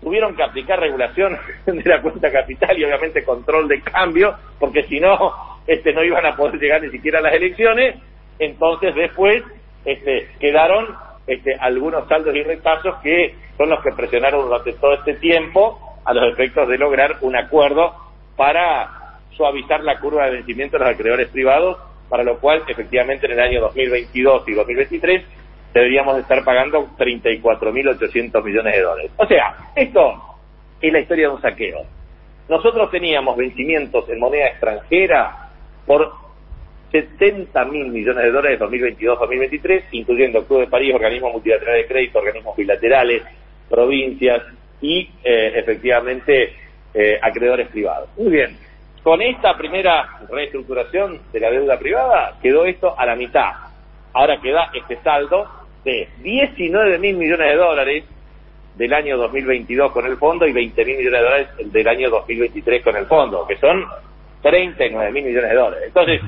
tuvieron 0.00 0.34
que 0.34 0.42
aplicar 0.42 0.80
regulación 0.80 1.38
de 1.66 1.82
la 1.84 2.02
cuenta 2.02 2.30
capital 2.30 2.78
y 2.78 2.84
obviamente 2.84 3.24
control 3.24 3.68
de 3.68 3.80
cambio, 3.82 4.34
porque 4.58 4.82
si 4.84 5.00
no, 5.00 5.60
este, 5.66 5.92
no 5.92 6.02
iban 6.02 6.26
a 6.26 6.36
poder 6.36 6.58
llegar 6.60 6.82
ni 6.82 6.90
siquiera 6.90 7.20
a 7.20 7.22
las 7.22 7.34
elecciones. 7.34 7.96
Entonces 8.38 8.94
después 8.94 9.42
este, 9.84 10.28
quedaron 10.40 10.94
este, 11.26 11.54
algunos 11.54 12.08
saldos 12.08 12.34
y 12.34 12.42
retazos 12.42 12.96
que 13.02 13.34
son 13.56 13.70
los 13.70 13.82
que 13.82 13.92
presionaron 13.92 14.46
durante 14.46 14.72
todo 14.74 14.94
este 14.94 15.14
tiempo 15.14 15.80
a 16.06 16.14
los 16.14 16.32
efectos 16.32 16.68
de 16.68 16.78
lograr 16.78 17.16
un 17.20 17.36
acuerdo 17.36 17.94
para 18.36 19.18
suavizar 19.32 19.82
la 19.82 19.98
curva 19.98 20.26
de 20.26 20.32
vencimiento 20.32 20.78
de 20.78 20.84
los 20.84 20.94
acreedores 20.94 21.28
privados, 21.28 21.78
para 22.08 22.22
lo 22.22 22.38
cual 22.38 22.62
efectivamente 22.68 23.26
en 23.26 23.32
el 23.32 23.40
año 23.40 23.60
2022 23.60 24.48
y 24.48 24.54
2023 24.54 25.24
deberíamos 25.74 26.18
estar 26.18 26.42
pagando 26.44 26.88
34.800 26.96 28.42
millones 28.44 28.74
de 28.74 28.82
dólares. 28.82 29.10
O 29.16 29.26
sea, 29.26 29.56
esto 29.74 30.38
es 30.80 30.92
la 30.92 31.00
historia 31.00 31.28
de 31.28 31.34
un 31.34 31.42
saqueo. 31.42 31.84
Nosotros 32.48 32.90
teníamos 32.90 33.36
vencimientos 33.36 34.08
en 34.08 34.20
moneda 34.20 34.46
extranjera 34.46 35.50
por 35.84 36.12
70 36.92 37.64
mil 37.64 37.88
millones 37.88 38.24
de 38.24 38.30
dólares 38.30 38.60
en 38.60 38.68
2022-2023, 38.68 39.82
incluyendo 39.90 40.46
Club 40.46 40.60
de 40.60 40.66
París, 40.68 40.94
organismos 40.94 41.32
multilaterales 41.32 41.82
de 41.82 41.88
crédito, 41.92 42.18
organismos 42.20 42.56
bilaterales, 42.56 43.22
provincias 43.68 44.42
y 44.80 45.10
eh, 45.24 45.52
efectivamente 45.56 46.54
eh, 46.94 47.18
acreedores 47.20 47.68
privados. 47.68 48.08
Muy 48.16 48.30
bien, 48.30 48.56
con 49.02 49.22
esta 49.22 49.56
primera 49.56 50.20
reestructuración 50.28 51.20
de 51.32 51.40
la 51.40 51.50
deuda 51.50 51.78
privada 51.78 52.38
quedó 52.42 52.64
esto 52.64 52.98
a 52.98 53.06
la 53.06 53.14
mitad. 53.14 53.52
Ahora 54.12 54.40
queda 54.40 54.70
este 54.74 54.96
saldo 55.02 55.46
de 55.84 56.08
19 56.22 56.98
mil 56.98 57.16
millones 57.16 57.48
de 57.48 57.56
dólares 57.56 58.04
del 58.76 58.92
año 58.92 59.16
2022 59.16 59.92
con 59.92 60.06
el 60.06 60.16
fondo 60.16 60.46
y 60.46 60.52
20 60.52 60.84
mil 60.84 60.96
millones 60.98 61.20
de 61.20 61.24
dólares 61.24 61.48
del 61.72 61.88
año 61.88 62.10
2023 62.10 62.82
con 62.82 62.96
el 62.96 63.06
fondo, 63.06 63.46
que 63.46 63.56
son 63.56 63.84
39 64.42 65.12
mil 65.12 65.24
millones 65.24 65.50
de 65.50 65.56
dólares. 65.56 65.84
Entonces, 65.86 66.20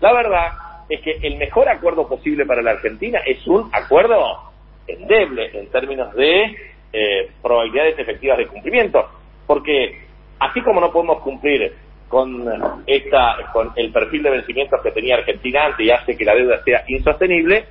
la 0.00 0.12
verdad 0.12 0.48
es 0.88 1.00
que 1.02 1.18
el 1.22 1.36
mejor 1.36 1.68
acuerdo 1.68 2.08
posible 2.08 2.46
para 2.46 2.62
la 2.62 2.72
Argentina 2.72 3.20
es 3.26 3.46
un 3.46 3.70
acuerdo 3.72 4.50
endeble 4.86 5.50
en 5.52 5.70
términos 5.70 6.14
de 6.14 6.56
eh, 6.92 7.30
probabilidades 7.42 7.98
efectivas 7.98 8.38
de 8.38 8.46
cumplimiento, 8.46 9.08
porque 9.46 10.06
así 10.38 10.60
como 10.62 10.80
no 10.80 10.92
podemos 10.92 11.20
cumplir 11.20 11.72
con 12.08 12.44
esta 12.86 13.36
con 13.52 13.72
el 13.76 13.92
perfil 13.92 14.24
de 14.24 14.30
vencimientos 14.30 14.80
que 14.82 14.90
tenía 14.90 15.14
Argentina 15.14 15.66
antes 15.66 15.86
y 15.86 15.90
hace 15.90 16.16
que 16.16 16.24
la 16.24 16.34
deuda 16.34 16.62
sea 16.64 16.82
insostenible, 16.88 17.64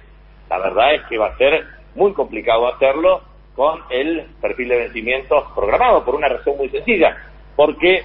la 0.50 0.60
verdad 0.60 0.94
es 0.94 1.02
que 1.04 1.18
va 1.18 1.28
a 1.28 1.38
ser 1.38 1.66
muy 1.96 2.14
complicado 2.14 2.74
hacerlo 2.74 3.22
con 3.56 3.82
el 3.90 4.26
perfil 4.40 4.70
de 4.70 4.78
vencimientos 4.78 5.44
programado 5.54 6.06
por 6.06 6.16
una 6.16 6.30
razón 6.30 6.56
muy 6.58 6.70
sencilla, 6.70 7.18
porque 7.58 8.04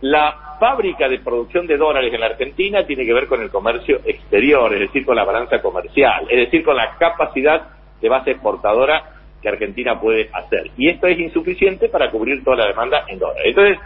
la 0.00 0.56
fábrica 0.58 1.08
de 1.08 1.18
producción 1.18 1.66
de 1.66 1.76
dólares 1.76 2.12
en 2.12 2.20
la 2.20 2.26
Argentina 2.26 2.86
tiene 2.86 3.04
que 3.04 3.12
ver 3.12 3.26
con 3.26 3.42
el 3.42 3.50
comercio 3.50 4.00
exterior, 4.04 4.72
es 4.72 4.80
decir, 4.80 5.04
con 5.04 5.16
la 5.16 5.24
balanza 5.24 5.60
comercial, 5.60 6.26
es 6.30 6.36
decir, 6.38 6.64
con 6.64 6.76
la 6.76 6.96
capacidad 6.96 7.68
de 8.00 8.08
base 8.08 8.30
exportadora 8.32 9.15
que 9.46 9.50
Argentina 9.50 10.00
puede 10.00 10.28
hacer. 10.32 10.70
Y 10.76 10.88
esto 10.88 11.06
es 11.06 11.18
insuficiente 11.20 11.88
para 11.88 12.10
cubrir 12.10 12.42
toda 12.42 12.56
la 12.56 12.66
demanda 12.66 13.04
en 13.06 13.18
dólares. 13.20 13.44
Entonces, 13.46 13.78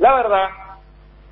la 0.00 0.14
verdad 0.16 0.48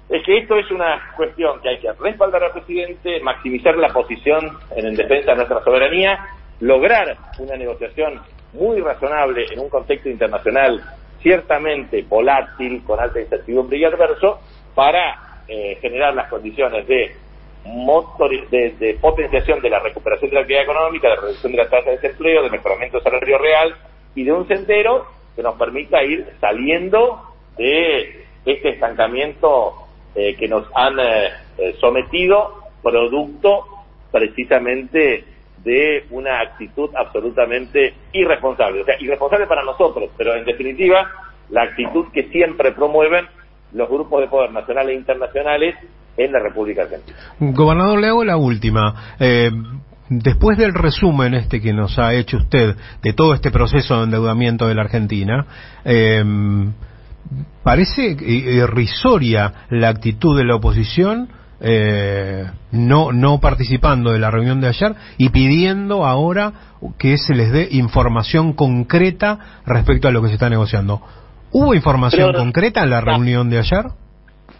es 0.09 0.23
que 0.25 0.39
esto 0.39 0.57
es 0.57 0.71
una 0.71 1.13
cuestión 1.17 1.61
que 1.61 1.71
hay 1.71 1.79
que 1.79 1.93
respaldar 1.93 2.45
al 2.45 2.53
presidente, 2.53 3.19
maximizar 3.21 3.77
la 3.77 3.89
posición 3.89 4.51
en 4.77 4.95
defensa 4.95 5.33
de 5.33 5.37
nuestra 5.39 5.65
soberanía, 5.65 6.19
lograr 6.61 7.17
una 7.39 7.57
negociación 7.57 8.21
muy 8.53 8.81
razonable 8.81 9.47
en 9.51 9.59
un 9.59 9.69
contexto 9.69 10.09
internacional 10.09 10.81
ciertamente 11.21 12.03
volátil, 12.03 12.85
con 12.85 13.01
alta 13.01 13.21
incertidumbre 13.21 13.79
y 13.79 13.85
adverso, 13.85 14.41
para 14.75 15.43
eh, 15.49 15.77
generar 15.81 16.15
las 16.15 16.29
condiciones 16.29 16.87
de, 16.87 17.17
motor, 17.65 18.31
de, 18.51 18.99
potenciación 19.01 19.61
de 19.61 19.71
la 19.71 19.81
recuperación 19.81 20.31
de 20.31 20.35
la 20.35 20.41
actividad 20.41 20.65
económica, 20.65 21.09
de 21.09 21.17
reducción 21.17 21.53
de 21.53 21.59
la 21.59 21.69
tasa 21.69 21.91
de 21.91 21.99
desempleo, 21.99 22.43
de 22.43 22.51
mejoramiento 22.51 22.99
del 22.99 23.05
salario 23.05 23.39
real 23.39 23.75
y 24.15 24.25
de 24.25 24.33
un 24.33 24.49
sendero 24.49 25.07
que 25.37 25.43
nos 25.43 25.57
permita 25.57 26.03
ir 26.03 26.27
saliendo 26.41 27.23
de 27.57 28.25
este 28.45 28.71
estancamiento 28.71 29.75
eh, 30.15 30.37
que 30.37 30.49
nos 30.49 30.67
han 30.75 30.99
eh, 30.99 31.75
sometido 31.81 32.63
producto 32.83 33.65
precisamente 34.11 35.25
de 35.65 36.05
una 36.11 36.41
actitud 36.41 36.91
absolutamente 36.95 37.95
irresponsable. 38.13 38.83
O 38.83 38.85
sea, 38.85 38.97
irresponsable 39.01 39.47
para 39.47 39.63
nosotros, 39.63 40.11
pero 40.17 40.35
en 40.35 40.45
definitiva, 40.45 41.11
la 41.51 41.63
actitud 41.63 42.07
que 42.13 42.25
siempre 42.25 42.73
promueven 42.73 43.27
los 43.73 43.89
grupos 43.89 44.21
de 44.21 44.29
poder 44.29 44.51
nacionales 44.51 44.95
e 44.95 44.99
internacionales 44.99 45.75
en 46.17 46.33
la 46.33 46.41
República 46.41 46.83
Argentina. 46.83 47.17
Gobernador, 47.41 48.01
le 48.01 48.09
hago 48.09 48.25
la 48.25 48.37
última. 48.37 49.15
Eh, 49.19 49.51
después 50.09 50.59
del 50.59 50.75
resumen 50.75 51.35
este 51.35 51.61
que 51.61 51.73
nos 51.73 51.99
ha 51.99 52.15
hecho 52.15 52.39
usted 52.39 52.77
de 53.03 53.13
todo 53.13 53.35
este 53.35 53.51
proceso 53.51 53.97
de 53.97 54.05
endeudamiento 54.05 54.67
de 54.69 54.75
la 54.75 54.83
Argentina, 54.83 55.47
eh, 55.85 56.25
parece 57.63 58.17
irrisoria 58.21 59.67
la 59.71 59.89
actitud 59.89 60.37
de 60.37 60.45
la 60.45 60.57
oposición 60.57 61.29
eh, 61.65 62.45
no, 62.73 63.13
no 63.13 63.39
participando 63.39 64.11
de 64.11 64.19
la 64.19 64.33
reunión 64.33 64.61
de 64.61 64.67
ayer 64.67 64.97
y 65.17 65.29
pidiendo 65.29 66.05
ahora 66.05 66.53
que 66.99 67.17
se 67.19 67.37
les 67.37 67.53
dé 67.53 67.69
información 67.71 68.53
concreta 68.53 69.61
respecto 69.65 70.09
a 70.09 70.11
lo 70.11 70.23
que 70.23 70.29
se 70.29 70.35
está 70.35 70.51
negociando. 70.51 71.01
¿Hubo 71.53 71.73
información 71.75 72.33
concreta 72.33 72.83
en 72.83 72.91
la 72.91 73.01
reunión 73.01 73.49
de 73.49 73.59
ayer? 73.59 73.85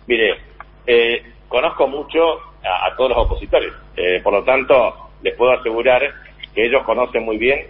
Mire, 0.07 0.35
eh, 0.87 1.23
conozco 1.53 1.87
mucho 1.87 2.41
a, 2.65 2.97
todos 2.97 3.11
los 3.11 3.19
opositores, 3.19 3.75
eh, 3.95 4.21
por 4.25 4.33
lo 4.33 4.43
tanto 4.43 5.11
les 5.23 5.37
puedo 5.37 5.53
asegurar 5.53 6.01
que 6.55 6.65
ellos 6.65 6.83
conocen 6.85 7.25
muy 7.25 7.37
bien 7.37 7.67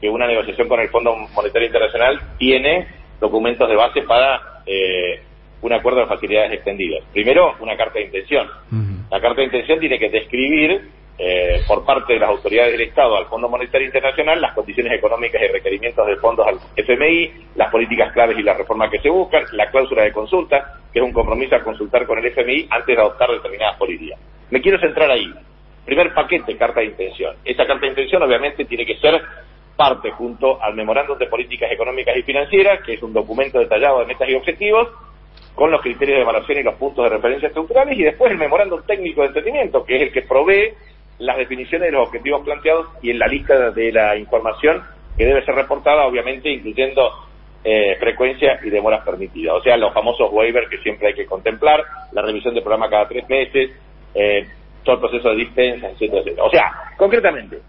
que 0.00 0.08
una 0.08 0.26
negociación 0.26 0.68
con 0.68 0.80
el 0.80 0.88
Fondo 0.88 1.14
Monetario 1.34 1.66
Internacional 1.66 2.18
tiene 2.38 2.88
documentos 3.20 3.68
de 3.68 3.76
base 3.76 4.02
para 4.02 4.62
eh, 4.64 5.22
un 5.62 5.72
acuerdo 5.72 6.00
de 6.00 6.06
facilidades 6.06 6.52
extendidas. 6.52 7.04
Primero, 7.12 7.54
una 7.60 7.76
carta 7.76 7.98
de 7.98 8.06
intención. 8.06 8.48
La 9.10 9.20
carta 9.20 9.40
de 9.40 9.44
intención 9.44 9.80
tiene 9.80 9.98
que 9.98 10.10
describir 10.10 10.90
eh, 11.18 11.62
por 11.66 11.84
parte 11.84 12.12
de 12.12 12.18
las 12.18 12.28
autoridades 12.28 12.72
del 12.72 12.88
Estado 12.88 13.16
al 13.16 13.24
Fondo 13.26 13.48
Monetario 13.48 13.86
Internacional 13.86 14.38
las 14.38 14.54
condiciones 14.54 14.92
económicas 14.92 15.40
y 15.42 15.46
requerimientos 15.50 16.06
de 16.06 16.16
fondos 16.16 16.46
al 16.46 16.58
FMI, 16.76 17.30
las 17.54 17.70
políticas 17.70 18.12
claves 18.12 18.38
y 18.38 18.42
las 18.42 18.58
reformas 18.58 18.90
que 18.90 18.98
se 18.98 19.08
buscan, 19.08 19.44
la 19.52 19.70
cláusula 19.70 20.02
de 20.02 20.12
consulta, 20.12 20.74
que 20.92 20.98
es 20.98 21.04
un 21.04 21.12
compromiso 21.12 21.56
a 21.56 21.62
consultar 21.62 22.06
con 22.06 22.18
el 22.18 22.26
FMI 22.26 22.68
antes 22.68 22.94
de 22.94 23.00
adoptar 23.00 23.30
determinadas 23.30 23.78
políticas. 23.78 24.20
Me 24.50 24.60
quiero 24.60 24.78
centrar 24.78 25.10
ahí. 25.10 25.32
Primer 25.86 26.12
paquete, 26.12 26.56
carta 26.56 26.80
de 26.80 26.86
intención. 26.86 27.34
Esa 27.44 27.64
carta 27.64 27.82
de 27.82 27.92
intención 27.92 28.22
obviamente 28.22 28.66
tiene 28.66 28.84
que 28.84 28.96
ser 28.96 29.22
parte 29.74 30.10
junto 30.10 30.62
al 30.62 30.74
Memorándum 30.74 31.16
de 31.16 31.26
Políticas 31.26 31.70
Económicas 31.70 32.16
y 32.16 32.22
Financieras, 32.22 32.82
que 32.84 32.94
es 32.94 33.02
un 33.02 33.12
documento 33.12 33.58
detallado 33.58 34.00
de 34.00 34.06
metas 34.06 34.28
y 34.28 34.34
objetivos, 34.34 34.88
con 35.56 35.70
los 35.70 35.80
criterios 35.80 36.18
de 36.18 36.22
evaluación 36.22 36.58
y 36.58 36.62
los 36.62 36.74
puntos 36.74 37.04
de 37.04 37.16
referencia 37.16 37.48
estructurales 37.48 37.98
y 37.98 38.02
después 38.04 38.30
el 38.30 38.38
memorándum 38.38 38.82
técnico 38.82 39.22
de 39.22 39.28
entendimiento, 39.28 39.84
que 39.84 39.96
es 39.96 40.02
el 40.02 40.12
que 40.12 40.22
provee 40.22 40.74
las 41.18 41.38
definiciones 41.38 41.88
de 41.88 41.92
los 41.92 42.06
objetivos 42.06 42.44
planteados 42.44 42.88
y 43.02 43.10
en 43.10 43.18
la 43.18 43.26
lista 43.26 43.70
de 43.70 43.90
la 43.90 44.16
información 44.16 44.84
que 45.16 45.24
debe 45.24 45.42
ser 45.46 45.54
reportada, 45.54 46.06
obviamente 46.06 46.50
incluyendo 46.50 47.10
eh, 47.64 47.96
frecuencia 47.98 48.60
y 48.62 48.68
demoras 48.68 49.02
permitidas. 49.02 49.54
O 49.54 49.62
sea, 49.62 49.78
los 49.78 49.94
famosos 49.94 50.28
waivers 50.30 50.68
que 50.68 50.78
siempre 50.78 51.08
hay 51.08 51.14
que 51.14 51.24
contemplar, 51.24 51.82
la 52.12 52.20
revisión 52.20 52.52
del 52.52 52.62
programa 52.62 52.90
cada 52.90 53.08
tres 53.08 53.26
meses, 53.26 53.70
eh, 54.14 54.46
todo 54.84 54.96
el 54.96 55.00
proceso 55.00 55.30
de 55.30 55.36
dispensa, 55.36 55.88
etcétera, 55.88 56.20
etcétera. 56.20 56.44
O 56.44 56.50
sea, 56.50 56.72
concretamente, 56.98 57.60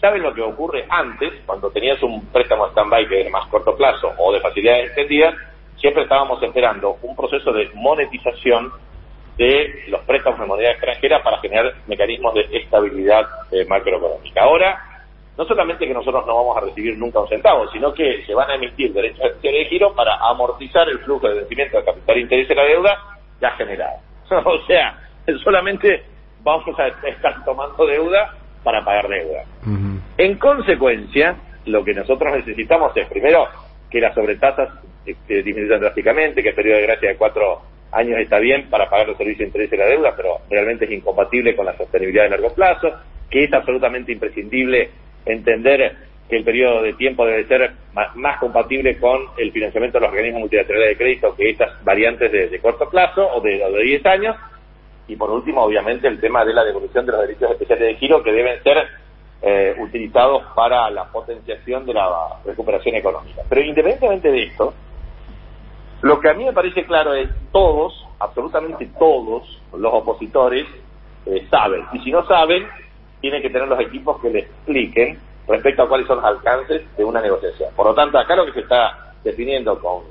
¿saben 0.00 0.22
lo 0.22 0.32
que 0.32 0.40
ocurre 0.40 0.86
antes, 0.88 1.30
cuando 1.44 1.70
tenías 1.70 2.02
un 2.02 2.24
préstamo 2.32 2.68
stand-by 2.68 3.06
que 3.06 3.24
de 3.24 3.30
más 3.30 3.46
corto 3.48 3.76
plazo 3.76 4.12
o 4.16 4.32
de 4.32 4.40
facilidades 4.40 4.86
extendidas? 4.86 5.34
Siempre 5.82 6.04
estábamos 6.04 6.40
esperando 6.42 6.96
un 7.02 7.14
proceso 7.14 7.52
de 7.52 7.68
monetización 7.74 8.72
de 9.36 9.84
los 9.88 10.00
préstamos 10.02 10.38
de 10.38 10.46
moneda 10.46 10.70
extranjera 10.70 11.22
para 11.22 11.38
generar 11.40 11.74
mecanismos 11.88 12.34
de 12.34 12.42
estabilidad 12.52 13.26
eh, 13.50 13.66
macroeconómica. 13.66 14.42
Ahora, 14.42 14.78
no 15.36 15.44
solamente 15.44 15.86
que 15.86 15.92
nosotros 15.92 16.24
no 16.24 16.36
vamos 16.36 16.56
a 16.56 16.60
recibir 16.60 16.96
nunca 16.96 17.20
un 17.20 17.28
centavo, 17.28 17.68
sino 17.72 17.92
que 17.92 18.24
se 18.24 18.34
van 18.34 18.50
a 18.50 18.54
emitir 18.54 18.92
derechos 18.92 19.42
de 19.42 19.64
giro 19.64 19.92
para 19.94 20.16
amortizar 20.16 20.88
el 20.88 21.00
flujo 21.00 21.28
de 21.28 21.40
vencimiento 21.40 21.78
de 21.78 21.84
capital 21.84 22.18
interés 22.18 22.48
de 22.48 22.54
la 22.54 22.64
deuda 22.64 22.98
ya 23.40 23.50
generada. 23.52 23.98
o 24.30 24.66
sea, 24.66 24.98
solamente 25.42 26.04
vamos 26.42 26.78
a 26.78 26.86
estar 27.08 27.44
tomando 27.44 27.86
deuda 27.86 28.36
para 28.62 28.84
pagar 28.84 29.08
deuda. 29.08 29.44
En 30.16 30.38
consecuencia, 30.38 31.34
lo 31.66 31.82
que 31.82 31.94
nosotros 31.94 32.32
necesitamos 32.36 32.96
es, 32.96 33.08
primero, 33.08 33.48
que 33.90 34.00
las 34.00 34.14
sobretasas 34.14 34.68
que 35.04 35.42
disminuyan 35.42 35.80
drásticamente, 35.80 36.42
que 36.42 36.50
el 36.50 36.54
periodo 36.54 36.78
de 36.78 36.86
gracia 36.86 37.08
de 37.10 37.16
cuatro 37.16 37.62
años 37.92 38.18
está 38.20 38.38
bien 38.38 38.68
para 38.70 38.88
pagar 38.88 39.08
los 39.08 39.16
servicios 39.16 39.40
de 39.40 39.46
interés 39.46 39.72
y 39.72 39.76
la 39.76 39.86
deuda, 39.86 40.14
pero 40.16 40.38
realmente 40.50 40.84
es 40.84 40.90
incompatible 40.90 41.54
con 41.54 41.66
la 41.66 41.76
sostenibilidad 41.76 42.24
de 42.24 42.30
largo 42.30 42.54
plazo, 42.54 42.90
que 43.30 43.44
es 43.44 43.52
absolutamente 43.52 44.12
imprescindible 44.12 44.90
entender 45.26 45.96
que 46.28 46.36
el 46.36 46.44
periodo 46.44 46.82
de 46.82 46.94
tiempo 46.94 47.26
debe 47.26 47.44
ser 47.46 47.72
más, 47.92 48.38
compatible 48.38 48.98
con 48.98 49.20
el 49.36 49.52
financiamiento 49.52 49.98
de 49.98 50.02
los 50.02 50.10
organismos 50.10 50.40
multilaterales 50.40 50.88
de 50.88 50.96
crédito 50.96 51.36
que 51.36 51.50
estas 51.50 51.84
variantes 51.84 52.32
de, 52.32 52.58
corto 52.60 52.88
plazo 52.88 53.28
o 53.34 53.40
de, 53.40 53.58
de 53.58 53.82
10 53.82 54.06
años. 54.06 54.36
Y 55.08 55.16
por 55.16 55.30
último, 55.30 55.62
obviamente, 55.62 56.08
el 56.08 56.20
tema 56.20 56.44
de 56.44 56.54
la 56.54 56.64
devolución 56.64 57.04
de 57.04 57.12
los 57.12 57.20
derechos 57.22 57.50
especiales 57.50 57.88
de 57.88 57.94
giro 57.96 58.22
que 58.22 58.32
deben 58.32 58.62
ser 58.62 58.78
eh, 59.42 59.74
utilizados 59.78 60.44
para 60.54 60.88
la 60.90 61.04
potenciación 61.10 61.84
de 61.84 61.92
la 61.92 62.08
recuperación 62.44 62.94
económica. 62.94 63.42
Pero 63.48 63.60
independientemente 63.60 64.30
de 64.30 64.44
esto, 64.44 64.72
lo 66.02 66.20
que 66.20 66.28
a 66.28 66.34
mí 66.34 66.44
me 66.44 66.52
parece 66.52 66.84
claro 66.84 67.14
es 67.14 67.30
todos, 67.52 68.06
absolutamente 68.18 68.90
todos 68.98 69.60
los 69.72 69.94
opositores 69.94 70.66
eh, 71.26 71.46
saben. 71.48 71.84
Y 71.92 72.00
si 72.00 72.10
no 72.10 72.26
saben, 72.26 72.66
tienen 73.20 73.40
que 73.40 73.50
tener 73.50 73.68
los 73.68 73.80
equipos 73.80 74.20
que 74.20 74.30
les 74.30 74.44
expliquen 74.44 75.18
respecto 75.46 75.82
a 75.82 75.88
cuáles 75.88 76.08
son 76.08 76.16
los 76.16 76.24
alcances 76.24 76.82
de 76.96 77.04
una 77.04 77.20
negociación. 77.20 77.70
Por 77.76 77.86
lo 77.86 77.94
tanto, 77.94 78.18
acá 78.18 78.34
lo 78.34 78.46
que 78.46 78.52
se 78.52 78.60
está 78.60 79.14
definiendo 79.22 79.78
con 79.80 80.02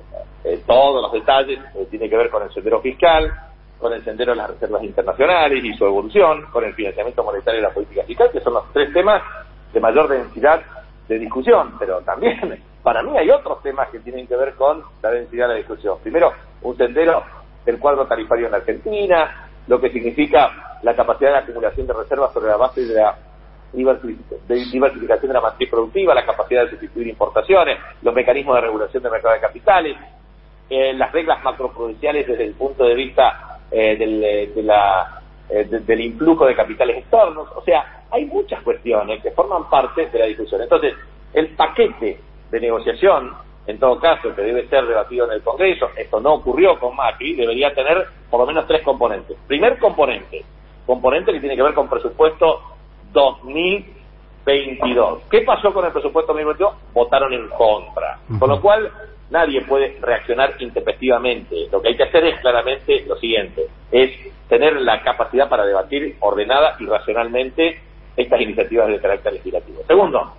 eh, 0.45 0.61
todos 0.65 1.01
los 1.01 1.11
detalles 1.11 1.59
eh, 1.75 1.85
tiene 1.89 2.09
que 2.09 2.15
ver 2.15 2.29
con 2.29 2.43
el 2.43 2.53
sendero 2.53 2.79
fiscal, 2.79 3.29
con 3.77 3.91
el 3.91 4.03
sendero 4.05 4.31
de 4.31 4.37
las 4.37 4.49
reservas 4.49 4.83
internacionales 4.83 5.63
y 5.63 5.73
su 5.73 5.85
evolución, 5.85 6.45
con 6.53 6.63
el 6.63 6.73
financiamiento 6.73 7.23
monetario 7.23 7.59
y 7.59 7.63
la 7.63 7.73
política 7.73 8.03
fiscal, 8.03 8.31
que 8.31 8.39
son 8.39 8.53
los 8.53 8.71
tres 8.71 8.93
temas 8.93 9.21
de 9.73 9.79
mayor 9.81 10.07
densidad 10.07 10.61
de 11.09 11.19
discusión, 11.19 11.73
pero 11.77 11.99
también 12.01 12.61
para 12.83 13.03
mí 13.03 13.17
hay 13.17 13.29
otros 13.29 13.61
temas 13.61 13.89
que 13.89 13.99
tienen 13.99 14.27
que 14.27 14.35
ver 14.35 14.55
con 14.55 14.83
la 15.01 15.11
densidad 15.11 15.47
de 15.47 15.53
la 15.53 15.57
discusión. 15.59 15.97
Primero, 16.01 16.31
un 16.63 16.75
sendero 16.77 17.23
del 17.65 17.79
cuadro 17.79 18.05
tarifario 18.07 18.47
en 18.47 18.55
Argentina, 18.55 19.49
lo 19.67 19.79
que 19.79 19.91
significa 19.91 20.79
la 20.81 20.95
capacidad 20.95 21.31
de 21.31 21.37
acumulación 21.37 21.85
de 21.85 21.93
reservas 21.93 22.33
sobre 22.33 22.49
la 22.49 22.57
base 22.57 22.85
de 22.85 22.95
la 22.95 23.17
diversificación 23.73 25.27
de 25.27 25.33
la 25.33 25.41
matriz 25.41 25.69
productiva, 25.69 26.15
la 26.15 26.25
capacidad 26.25 26.63
de 26.63 26.71
sustituir 26.71 27.07
importaciones, 27.07 27.79
los 28.01 28.13
mecanismos 28.13 28.55
de 28.55 28.61
regulación 28.61 29.03
del 29.03 29.11
mercado 29.11 29.35
de 29.35 29.41
capitales, 29.41 29.97
eh, 30.69 30.93
las 30.93 31.11
reglas 31.11 31.43
macroprudenciales 31.43 32.27
desde 32.27 32.45
el 32.45 32.53
punto 32.53 32.83
de 32.85 32.95
vista 32.95 33.59
eh, 33.69 33.95
del, 33.95 34.23
eh, 34.23 34.51
de 34.55 34.63
la, 34.63 35.21
del 35.49 36.01
influjo 36.01 36.45
de 36.45 36.55
capitales 36.55 36.97
externos. 36.97 37.47
O 37.55 37.61
sea, 37.61 38.03
hay 38.09 38.25
muchas 38.25 38.61
cuestiones 38.63 39.21
que 39.21 39.31
forman 39.31 39.69
parte 39.69 40.07
de 40.07 40.19
la 40.19 40.25
discusión. 40.25 40.61
Entonces, 40.61 40.95
el 41.33 41.49
paquete 41.55 42.19
de 42.51 42.59
negociación 42.59 43.31
en 43.67 43.77
todo 43.79 43.99
caso, 43.99 44.35
que 44.35 44.41
debe 44.41 44.67
ser 44.67 44.85
debatido 44.85 45.25
en 45.25 45.33
el 45.33 45.43
Congreso, 45.43 45.91
esto 45.95 46.19
no 46.19 46.33
ocurrió 46.35 46.79
con 46.79 46.95
Macri, 46.95 47.35
debería 47.35 47.71
tener 47.73 48.07
por 48.29 48.41
lo 48.41 48.47
menos 48.47 48.67
tres 48.67 48.81
componentes. 48.81 49.37
Primer 49.47 49.77
componente, 49.77 50.43
componente 50.85 51.31
que 51.31 51.39
tiene 51.39 51.55
que 51.55 51.63
ver 51.63 51.75
con 51.75 51.87
presupuesto 51.87 52.61
2022. 53.13 55.23
¿Qué 55.29 55.41
pasó 55.41 55.71
con 55.73 55.85
el 55.85 55.91
presupuesto 55.91 56.33
2022? 56.33 56.73
Votaron 56.93 57.33
en 57.33 57.49
contra. 57.49 58.17
Con 58.39 58.49
lo 58.49 58.59
cual, 58.59 58.91
nadie 59.29 59.61
puede 59.61 59.99
reaccionar 60.01 60.55
intempestivamente. 60.59 61.67
Lo 61.71 61.79
que 61.81 61.89
hay 61.89 61.97
que 61.97 62.03
hacer 62.03 62.25
es 62.25 62.39
claramente 62.39 63.05
lo 63.07 63.15
siguiente, 63.17 63.67
es 63.91 64.11
tener 64.49 64.81
la 64.81 65.03
capacidad 65.03 65.47
para 65.47 65.65
debatir 65.65 66.15
ordenada 66.19 66.77
y 66.79 66.87
racionalmente 66.87 67.79
estas 68.17 68.41
iniciativas 68.41 68.87
de 68.87 68.99
carácter 68.99 69.33
legislativo. 69.33 69.83
Segundo, 69.87 70.33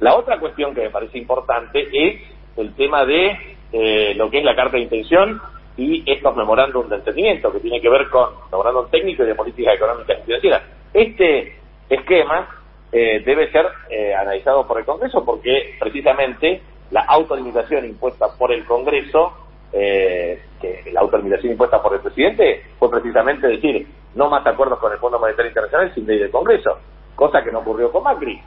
la 0.00 0.16
otra 0.16 0.38
cuestión 0.38 0.74
que 0.74 0.82
me 0.82 0.90
parece 0.90 1.18
importante 1.18 1.88
es 1.92 2.20
el 2.56 2.74
tema 2.74 3.04
de 3.04 3.36
eh, 3.72 4.14
lo 4.14 4.30
que 4.30 4.38
es 4.38 4.44
la 4.44 4.54
carta 4.54 4.76
de 4.76 4.84
intención 4.84 5.40
y 5.76 6.10
estos 6.10 6.36
memorándum 6.36 6.88
de 6.88 6.96
entendimiento 6.96 7.52
que 7.52 7.60
tiene 7.60 7.80
que 7.80 7.88
ver 7.88 8.08
con 8.08 8.30
memorándum 8.50 8.88
técnico 8.90 9.22
y 9.22 9.26
de 9.26 9.34
políticas 9.34 9.76
económicas 9.76 10.18
y 10.20 10.22
financieras. 10.24 10.62
Este 10.92 11.56
esquema 11.88 12.48
eh, 12.92 13.22
debe 13.24 13.50
ser 13.50 13.66
eh, 13.90 14.14
analizado 14.14 14.66
por 14.66 14.78
el 14.78 14.84
Congreso 14.84 15.24
porque 15.24 15.76
precisamente 15.78 16.62
la 16.90 17.02
autolimitación 17.02 17.84
impuesta 17.84 18.26
por 18.38 18.52
el 18.52 18.64
Congreso, 18.64 19.32
que 19.70 20.82
la 20.92 21.00
autolimitación 21.00 21.52
impuesta 21.52 21.82
por 21.82 21.92
el 21.92 22.00
presidente 22.00 22.62
fue 22.78 22.90
precisamente 22.90 23.46
decir 23.46 23.86
no 24.14 24.30
más 24.30 24.46
acuerdos 24.46 24.78
con 24.78 24.90
el 24.90 24.98
Fondo 24.98 25.18
Monetario 25.18 25.50
Internacional 25.50 25.92
sin 25.94 26.06
ley 26.06 26.18
del 26.18 26.30
Congreso, 26.30 26.78
cosa 27.14 27.44
que 27.44 27.52
no 27.52 27.58
ocurrió 27.58 27.92
con 27.92 28.02
Macri. 28.02 28.40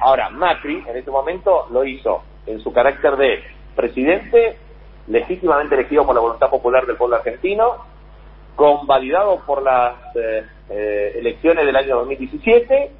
Ahora, 0.00 0.28
Macri 0.30 0.84
en 0.86 0.96
este 0.96 1.10
momento 1.10 1.66
lo 1.70 1.84
hizo 1.84 2.22
en 2.46 2.60
su 2.60 2.72
carácter 2.72 3.16
de 3.16 3.42
presidente 3.74 4.58
legítimamente 5.08 5.74
elegido 5.74 6.06
por 6.06 6.14
la 6.14 6.20
voluntad 6.20 6.50
popular 6.50 6.86
del 6.86 6.96
pueblo 6.96 7.16
argentino, 7.16 7.84
convalidado 8.56 9.40
por 9.46 9.62
las 9.62 9.94
eh, 10.16 10.44
eh, 10.70 11.12
elecciones 11.16 11.66
del 11.66 11.76
año 11.76 11.96
2017 11.96 12.90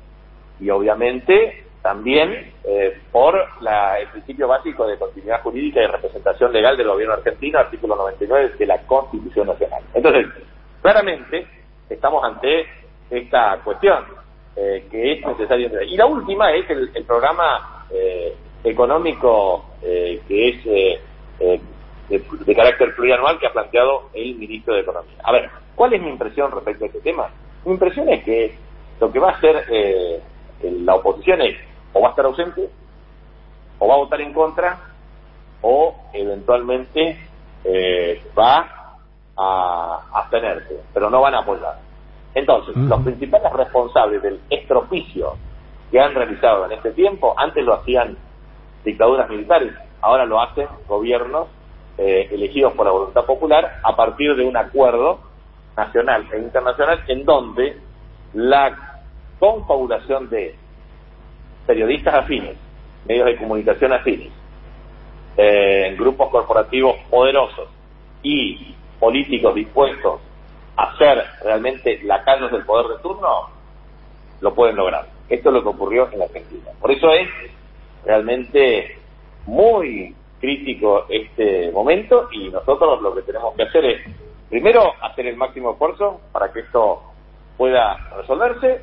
y 0.61 0.71
obviamente 0.71 1.65
también 1.83 2.53
eh, 2.65 3.01
por 3.11 3.35
la, 3.61 3.99
el 3.99 4.09
principio 4.09 4.47
básico 4.47 4.87
de 4.87 4.99
continuidad 4.99 5.43
jurídica 5.43 5.83
y 5.83 5.87
representación 5.87 6.53
legal 6.53 6.77
del 6.77 6.89
gobierno 6.89 7.15
argentino, 7.15 7.59
artículo 7.59 7.97
99 7.97 8.55
de 8.57 8.67
la 8.67 8.79
Constitución 8.83 9.49
Nacional. 9.49 9.83
Entonces, 9.95 10.27
claramente 10.81 11.47
estamos 11.89 12.25
ante 12.25 12.67
esta 13.11 13.59
cuestión 13.65 14.05
que 14.55 15.13
es 15.13 15.27
necesario. 15.27 15.83
Y 15.83 15.97
la 15.97 16.07
última 16.07 16.53
es 16.53 16.69
el, 16.71 16.91
el 16.95 17.05
programa 17.05 17.87
económico 18.65 19.65
que 19.81 20.49
es 20.49 20.65
de, 20.65 22.55
carácter 22.55 22.95
plurianual 22.95 23.39
que 23.39 23.47
ha 23.47 23.53
planteado 23.53 24.11
el 24.13 24.35
ministro 24.37 24.75
de 24.75 24.81
Economía. 24.81 25.17
A 25.25 25.33
ver, 25.33 25.51
¿cuál 25.75 25.95
es 25.95 26.03
mi 26.03 26.11
impresión 26.11 26.51
respecto 26.51 26.85
a 26.85 26.87
este 26.89 27.01
tema? 27.01 27.31
Mi 27.65 27.73
impresión 27.73 28.09
es 28.09 28.23
que 28.25 28.55
lo 29.01 29.11
que 29.11 29.19
va 29.19 29.31
a 29.31 29.37
hacer 29.37 29.65
eh, 29.71 30.21
la 30.63 30.95
oposición 30.95 31.41
es 31.43 31.57
o 31.93 32.01
va 32.01 32.09
a 32.09 32.11
estar 32.11 32.25
ausente, 32.25 32.69
o 33.79 33.89
va 33.89 33.95
a 33.95 33.99
votar 33.99 34.21
en 34.21 34.33
contra, 34.33 34.79
o 35.61 35.95
eventualmente 36.13 37.19
eh, 37.65 38.23
va 38.39 38.99
a 39.37 40.01
abstenerse, 40.13 40.81
pero 40.95 41.11
no 41.11 41.21
van 41.21 41.35
a 41.35 41.41
apoyar. 41.41 41.79
Entonces, 42.35 42.77
los 42.77 43.03
principales 43.03 43.53
responsables 43.53 44.23
del 44.23 44.41
estropicio 44.49 45.37
que 45.91 46.01
han 46.01 46.15
realizado 46.15 46.65
en 46.67 46.73
este 46.73 46.93
tiempo, 46.93 47.35
antes 47.37 47.65
lo 47.65 47.75
hacían 47.75 48.17
dictaduras 48.85 49.29
militares, 49.29 49.73
ahora 50.01 50.25
lo 50.25 50.41
hacen 50.41 50.67
gobiernos 50.89 51.49
eh, 51.99 52.29
elegidos 52.31 52.73
por 52.73 52.87
la 52.87 52.93
voluntad 52.93 53.25
popular 53.27 53.81
a 53.83 53.95
partir 53.95 54.35
de 54.35 54.45
un 54.45 54.57
acuerdo 54.57 55.21
nacional 55.77 56.27
e 56.33 56.39
internacional 56.39 57.05
en 57.07 57.25
donde 57.25 57.77
la 58.33 59.01
confabulación 59.39 60.31
de 60.31 60.55
periodistas 61.67 62.15
afines, 62.15 62.57
medios 63.07 63.27
de 63.27 63.37
comunicación 63.37 63.93
afines, 63.93 64.33
eh, 65.37 65.95
grupos 65.99 66.31
corporativos 66.31 66.97
poderosos 67.11 67.69
y 68.23 68.75
políticos 68.99 69.55
dispuestos 69.55 70.21
a 70.83 70.99
ser 70.99 71.25
realmente 71.45 72.01
lacayos 72.03 72.51
del 72.51 72.65
poder 72.65 72.97
de 72.97 73.03
turno, 73.03 73.49
lo 74.41 74.53
pueden 74.53 74.75
lograr. 74.75 75.07
Esto 75.29 75.49
es 75.49 75.55
lo 75.55 75.63
que 75.63 75.69
ocurrió 75.69 76.09
en 76.11 76.19
la 76.19 76.25
Argentina. 76.25 76.71
Por 76.81 76.91
eso 76.91 77.13
es 77.13 77.29
realmente 78.05 78.99
muy 79.47 80.13
crítico 80.41 81.07
este 81.09 81.71
momento 81.71 82.29
y 82.33 82.49
nosotros 82.49 83.01
lo 83.01 83.15
que 83.15 83.23
tenemos 83.23 83.55
que 83.55 83.63
hacer 83.63 83.85
es, 83.85 84.01
primero, 84.51 84.93
hacer 85.01 85.29
el 85.29 85.37
máximo 85.37 85.71
esfuerzo 85.71 86.21
para 86.33 86.53
que 86.53 86.61
esto 86.61 87.01
pueda 87.57 87.97
resolverse, 88.17 88.83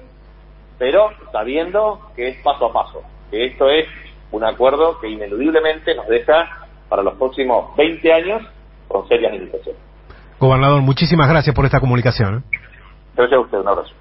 pero 0.77 1.09
sabiendo 1.33 1.99
que 2.15 2.29
es 2.29 2.41
paso 2.41 2.67
a 2.67 2.73
paso, 2.73 3.03
que 3.29 3.47
esto 3.47 3.69
es 3.69 3.85
un 4.31 4.45
acuerdo 4.45 5.01
que 5.01 5.09
ineludiblemente 5.09 5.93
nos 5.95 6.07
deja 6.07 6.65
para 6.87 7.03
los 7.03 7.15
próximos 7.15 7.75
20 7.75 8.13
años 8.13 8.41
con 8.87 9.05
serias 9.09 9.33
limitaciones. 9.33 9.88
Gobernador, 10.39 10.81
muchísimas 10.81 11.27
gracias 11.29 11.53
por 11.53 11.65
esta 11.65 11.79
comunicación. 11.79 12.37
¿eh? 12.37 12.57
Gracias 13.15 13.37
a 13.37 13.41
usted, 13.41 13.57
un 13.59 13.67
abrazo. 13.67 13.91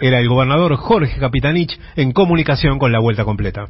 Era 0.00 0.18
el 0.18 0.28
gobernador 0.28 0.74
Jorge 0.76 1.20
Capitanich 1.20 1.78
en 1.96 2.12
comunicación 2.12 2.78
con 2.78 2.90
la 2.90 2.98
vuelta 2.98 3.24
completa. 3.24 3.68